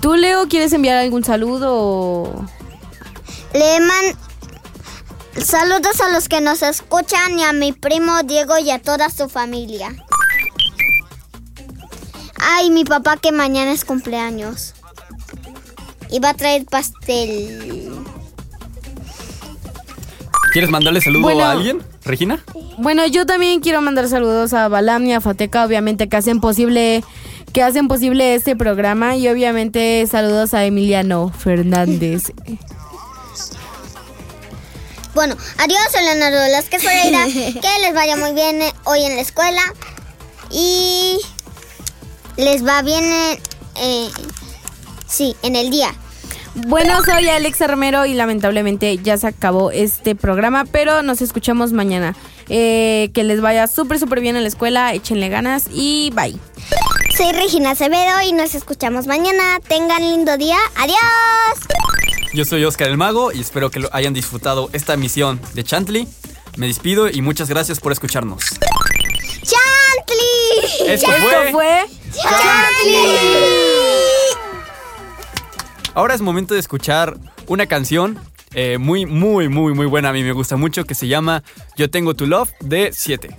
¿Tú, 0.00 0.14
Leo, 0.14 0.46
quieres 0.48 0.72
enviar 0.74 0.98
algún 0.98 1.24
saludo? 1.24 2.44
Le 3.54 3.80
man- 3.80 4.16
saludos 5.44 6.00
a 6.00 6.10
los 6.12 6.28
que 6.28 6.40
nos 6.40 6.62
escuchan 6.62 7.38
y 7.38 7.42
a 7.44 7.52
mi 7.52 7.72
primo 7.72 8.22
Diego 8.22 8.58
y 8.58 8.70
a 8.70 8.80
toda 8.80 9.10
su 9.10 9.28
familia. 9.28 9.88
Ay, 12.42 12.70
mi 12.70 12.84
papá 12.84 13.16
que 13.16 13.32
mañana 13.32 13.72
es 13.72 13.84
cumpleaños. 13.84 14.74
Y 16.10 16.18
va 16.18 16.30
a 16.30 16.34
traer 16.34 16.64
pastel. 16.66 17.90
¿Quieres 20.52 20.68
mandarle 20.68 21.00
saludo 21.00 21.22
Bueno. 21.22 21.44
a 21.44 21.52
alguien, 21.52 21.82
Regina? 22.04 22.44
Bueno, 22.78 23.06
yo 23.06 23.24
también 23.24 23.60
quiero 23.60 23.80
mandar 23.80 24.08
saludos 24.08 24.52
a 24.52 24.68
Balam 24.68 25.06
y 25.06 25.14
a 25.14 25.20
Fateca, 25.20 25.64
obviamente, 25.64 26.08
que 26.08 26.16
hacen 26.16 26.40
posible 26.40 27.02
que 27.52 27.62
hacen 27.62 27.86
posible 27.86 28.34
este 28.34 28.56
programa 28.56 29.14
y 29.16 29.28
obviamente 29.28 30.06
saludos 30.06 30.54
a 30.54 30.64
Emiliano 30.64 31.30
Fernández. 31.30 32.32
Bueno, 35.14 35.36
adiós, 35.58 35.78
Leonardo 35.92 36.38
Velázquez 36.40 36.82
Pereira. 36.82 37.26
que 37.26 37.82
les 37.82 37.94
vaya 37.94 38.16
muy 38.16 38.32
bien 38.32 38.62
eh, 38.62 38.72
hoy 38.84 39.02
en 39.04 39.16
la 39.16 39.20
escuela. 39.20 39.60
Y 40.50 41.18
les 42.36 42.66
va 42.66 42.82
bien, 42.82 43.04
eh, 43.04 43.38
eh, 43.80 44.08
sí, 45.06 45.36
en 45.42 45.56
el 45.56 45.70
día. 45.70 45.94
Bueno, 46.54 47.02
soy 47.02 47.28
Alexa 47.28 47.66
Romero 47.66 48.04
y 48.04 48.12
lamentablemente 48.12 48.98
ya 48.98 49.16
se 49.16 49.26
acabó 49.26 49.70
este 49.70 50.14
programa, 50.14 50.66
pero 50.66 51.02
nos 51.02 51.22
escuchamos 51.22 51.72
mañana. 51.72 52.14
Eh, 52.48 53.10
que 53.14 53.24
les 53.24 53.40
vaya 53.40 53.66
súper, 53.66 53.98
súper 53.98 54.20
bien 54.20 54.36
en 54.36 54.42
la 54.42 54.48
escuela, 54.48 54.92
échenle 54.92 55.28
ganas 55.30 55.66
y 55.72 56.10
bye. 56.14 56.36
Soy 57.16 57.32
Regina 57.32 57.70
Acevedo 57.70 58.20
y 58.26 58.32
nos 58.32 58.54
escuchamos 58.54 59.06
mañana. 59.06 59.60
Tengan 59.66 60.02
lindo 60.02 60.36
día. 60.36 60.58
Adiós. 60.76 60.98
Yo 62.34 62.44
soy 62.44 62.64
Oscar 62.64 62.88
el 62.88 62.98
Mago 62.98 63.32
y 63.32 63.40
espero 63.40 63.70
que 63.70 63.80
lo 63.80 63.88
hayan 63.92 64.12
disfrutado 64.12 64.68
esta 64.72 64.94
emisión 64.94 65.40
de 65.54 65.64
Chantley. 65.64 66.08
Me 66.56 66.66
despido 66.66 67.08
y 67.08 67.22
muchas 67.22 67.48
gracias 67.48 67.80
por 67.80 67.92
escucharnos. 67.92 68.44
Esto 70.86 71.10
fue... 71.52 71.84
Ahora 75.94 76.14
es 76.14 76.20
momento 76.20 76.54
de 76.54 76.60
escuchar 76.60 77.18
una 77.46 77.66
canción 77.66 78.18
eh, 78.54 78.78
muy, 78.78 79.06
muy, 79.06 79.48
muy, 79.48 79.74
muy 79.74 79.86
buena. 79.86 80.10
A 80.10 80.12
mí 80.12 80.22
me 80.22 80.32
gusta 80.32 80.56
mucho 80.56 80.84
que 80.84 80.94
se 80.94 81.06
llama 81.06 81.42
Yo 81.76 81.90
tengo 81.90 82.14
tu 82.14 82.26
love 82.26 82.50
de 82.60 82.92
7. 82.92 83.36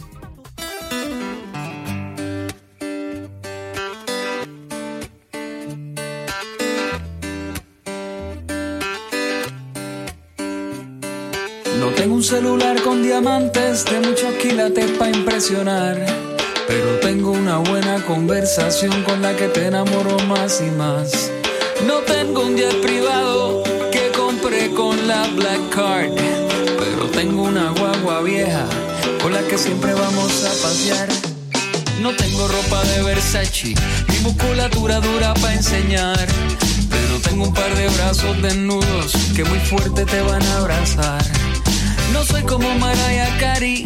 No 11.79 11.89
tengo 11.95 12.15
un 12.15 12.23
celular 12.23 12.81
con 12.81 13.01
diamantes 13.01 13.85
de 13.85 13.99
muchos 13.99 14.33
quilates 14.35 14.91
para 14.91 15.11
impresionar. 15.11 16.32
Pero 16.67 16.99
tengo 17.01 17.31
una 17.31 17.57
buena 17.57 18.03
conversación 18.05 19.03
con 19.03 19.21
la 19.21 19.35
que 19.35 19.47
te 19.47 19.67
enamoro 19.67 20.17
más 20.27 20.61
y 20.61 20.71
más. 20.71 21.31
No 21.87 21.99
tengo 21.99 22.41
un 22.45 22.55
jet 22.55 22.81
privado 22.81 23.63
que 23.91 24.11
compré 24.15 24.71
con 24.71 25.07
la 25.07 25.27
Black 25.35 25.69
Card. 25.69 26.11
Pero 26.79 27.05
tengo 27.11 27.43
una 27.43 27.71
guagua 27.71 28.21
vieja 28.21 28.65
con 29.21 29.33
la 29.33 29.41
que 29.43 29.57
siempre 29.57 29.93
vamos 29.93 30.45
a 30.45 30.49
pasear. 30.61 31.09
No 32.01 32.11
tengo 32.15 32.47
ropa 32.47 32.83
de 32.83 33.03
Versace, 33.03 33.73
ni 34.09 34.19
musculatura 34.19 34.99
dura 34.99 35.33
para 35.35 35.53
enseñar. 35.53 36.27
Pero 36.89 37.19
tengo 37.19 37.45
un 37.45 37.53
par 37.53 37.73
de 37.75 37.87
brazos 37.89 38.41
desnudos 38.41 39.13
que 39.35 39.43
muy 39.45 39.59
fuerte 39.59 40.05
te 40.05 40.21
van 40.21 40.43
a 40.43 40.57
abrazar. 40.57 41.23
No 42.11 42.23
soy 42.23 42.43
como 42.43 42.73
Mariah 42.75 43.37
Carey, 43.39 43.85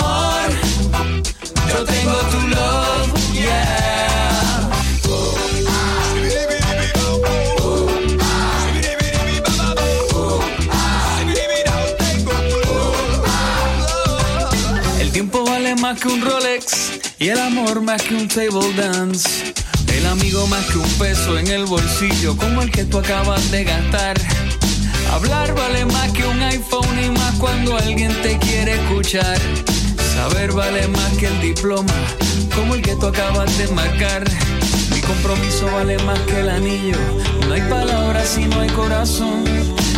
Más 15.91 15.99
que 15.99 16.07
un 16.07 16.21
Rolex 16.21 17.01
y 17.19 17.27
el 17.27 17.39
amor 17.39 17.81
más 17.81 18.01
que 18.01 18.15
un 18.15 18.25
table 18.29 18.71
dance. 18.77 19.53
El 19.93 20.05
amigo 20.05 20.47
más 20.47 20.65
que 20.67 20.77
un 20.77 20.89
peso 20.91 21.37
en 21.37 21.47
el 21.47 21.65
bolsillo 21.65 22.37
como 22.37 22.61
el 22.61 22.71
que 22.71 22.85
tú 22.85 22.99
acabas 22.99 23.51
de 23.51 23.65
gastar. 23.65 24.15
Hablar 25.11 25.53
vale 25.53 25.83
más 25.83 26.09
que 26.13 26.25
un 26.25 26.41
iPhone 26.43 26.97
y 27.03 27.09
más 27.09 27.35
cuando 27.39 27.75
alguien 27.75 28.13
te 28.21 28.37
quiere 28.39 28.75
escuchar. 28.75 29.37
Saber 30.15 30.53
vale 30.53 30.87
más 30.87 31.11
que 31.17 31.27
el 31.27 31.41
diploma 31.41 31.93
como 32.55 32.75
el 32.75 32.81
que 32.81 32.95
tú 32.95 33.07
acabas 33.07 33.57
de 33.57 33.67
marcar. 33.69 34.23
Mi 34.93 35.01
compromiso 35.01 35.65
vale 35.73 35.97
más 36.05 36.19
que 36.21 36.39
el 36.39 36.49
anillo. 36.49 36.97
No 37.47 37.53
hay 37.53 37.61
palabras 37.63 38.29
si 38.29 38.45
no 38.45 38.61
hay 38.61 38.69
corazón. 38.69 39.43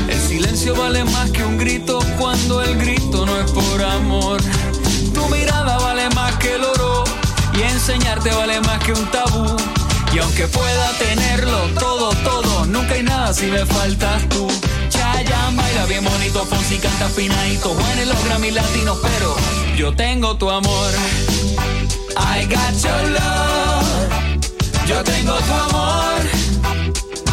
El 0.10 0.20
silencio 0.20 0.76
vale 0.76 1.04
más 1.04 1.30
que 1.30 1.44
un 1.44 1.60
grito 1.60 2.00
cuando 2.18 2.64
el 2.64 2.78
grito 2.80 3.28
no 3.28 3.40
es 3.40 3.52
por 3.52 3.84
amor. 3.84 4.42
Tu 5.14 5.30
mirada 5.30 5.83
y 7.56 7.62
enseñarte 7.62 8.30
vale 8.32 8.60
más 8.62 8.80
que 8.84 8.92
un 8.92 9.06
tabú. 9.12 9.46
Y 10.14 10.20
aunque 10.20 10.48
pueda 10.48 10.92
tenerlo 10.98 11.58
todo, 11.80 12.10
todo, 12.24 12.66
nunca 12.66 12.96
hay 12.96 13.04
nada 13.04 13.34
si 13.34 13.48
me 13.48 13.66
faltas 13.66 14.28
tú. 14.30 14.48
Chayanne 14.90 15.56
baila 15.56 15.86
bien 15.86 16.04
bonito, 16.04 16.46
Fonsi 16.46 16.78
canta 16.78 17.08
finadito, 17.10 17.70
Juan 17.70 18.00
en 18.00 18.10
los 18.10 18.24
Grammy 18.26 18.52
latinos, 18.52 18.98
pero 19.02 19.36
yo 19.78 19.96
tengo 19.96 20.36
tu 20.36 20.50
amor. 20.50 20.92
I 22.18 22.46
got 22.46 22.74
your 22.84 23.10
love. 23.10 24.10
Yo 24.86 25.04
tengo 25.04 25.34
tu 25.34 25.54
amor. 25.54 26.22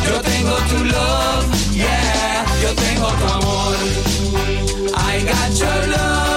Yo 0.07 0.21
tengo 0.23 0.57
tu 0.71 0.85
love. 0.85 1.47
Yeah, 1.73 2.45
yo 2.63 2.75
tengo 2.75 3.09
tu 3.09 3.27
amor. 3.27 3.77
I 4.97 5.25
got 5.25 5.59
your 5.59 5.87
love. 5.89 6.30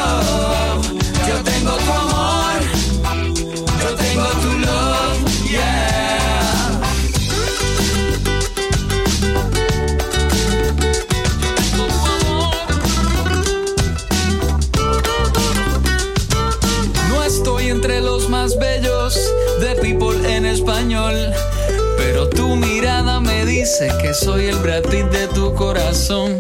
Dice 23.64 23.90
que 24.02 24.14
soy 24.14 24.48
el 24.48 24.58
Brad 24.58 24.82
Pitt 24.92 25.06
de 25.06 25.26
tu 25.30 25.54
corazón. 25.56 26.38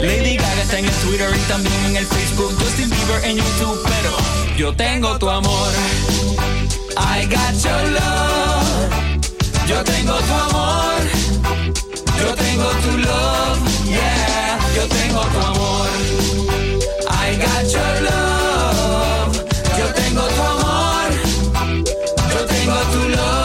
Lady 0.00 0.36
Gaga 0.36 0.62
está 0.62 0.80
en 0.80 0.86
el 0.86 0.94
Twitter 1.04 1.30
y 1.32 1.48
también 1.48 1.84
en 1.90 1.96
el 1.96 2.06
Facebook. 2.06 2.52
Justin 2.58 2.90
Bieber 2.90 3.24
en 3.24 3.36
YouTube, 3.36 3.80
pero 3.84 4.10
yo 4.56 4.74
tengo 4.74 5.16
tu 5.16 5.30
amor. 5.30 5.68
I 6.96 7.24
got 7.26 7.54
your 7.62 7.82
love. 7.98 8.90
Yo 9.68 9.84
tengo 9.84 10.14
tu 10.14 10.34
amor. 10.46 11.02
Yo 12.20 12.34
tengo 12.34 12.68
tu 12.82 12.98
love. 12.98 13.58
Yeah, 13.86 14.58
Yo 14.74 14.88
tengo 14.88 15.20
tu 15.20 15.38
amor. 15.52 15.88
I 17.08 17.36
got 17.44 17.64
your 17.70 17.94
love. 18.10 19.36
Yo 19.78 19.86
tengo 19.94 20.22
tu 20.34 20.42
amor. 20.42 21.10
Yo 22.32 22.44
tengo 22.44 22.76
tu 22.92 23.08
love. 23.10 23.35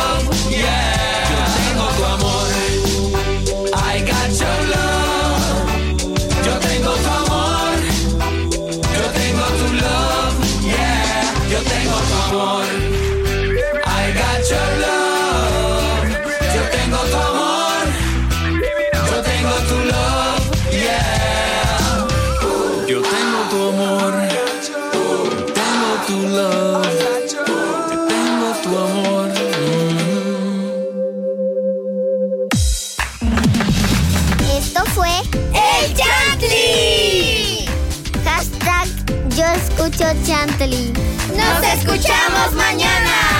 Chantley. 40.25 40.91
Nos 41.35 41.63
escuchamos 41.73 42.53
mañana. 42.53 43.30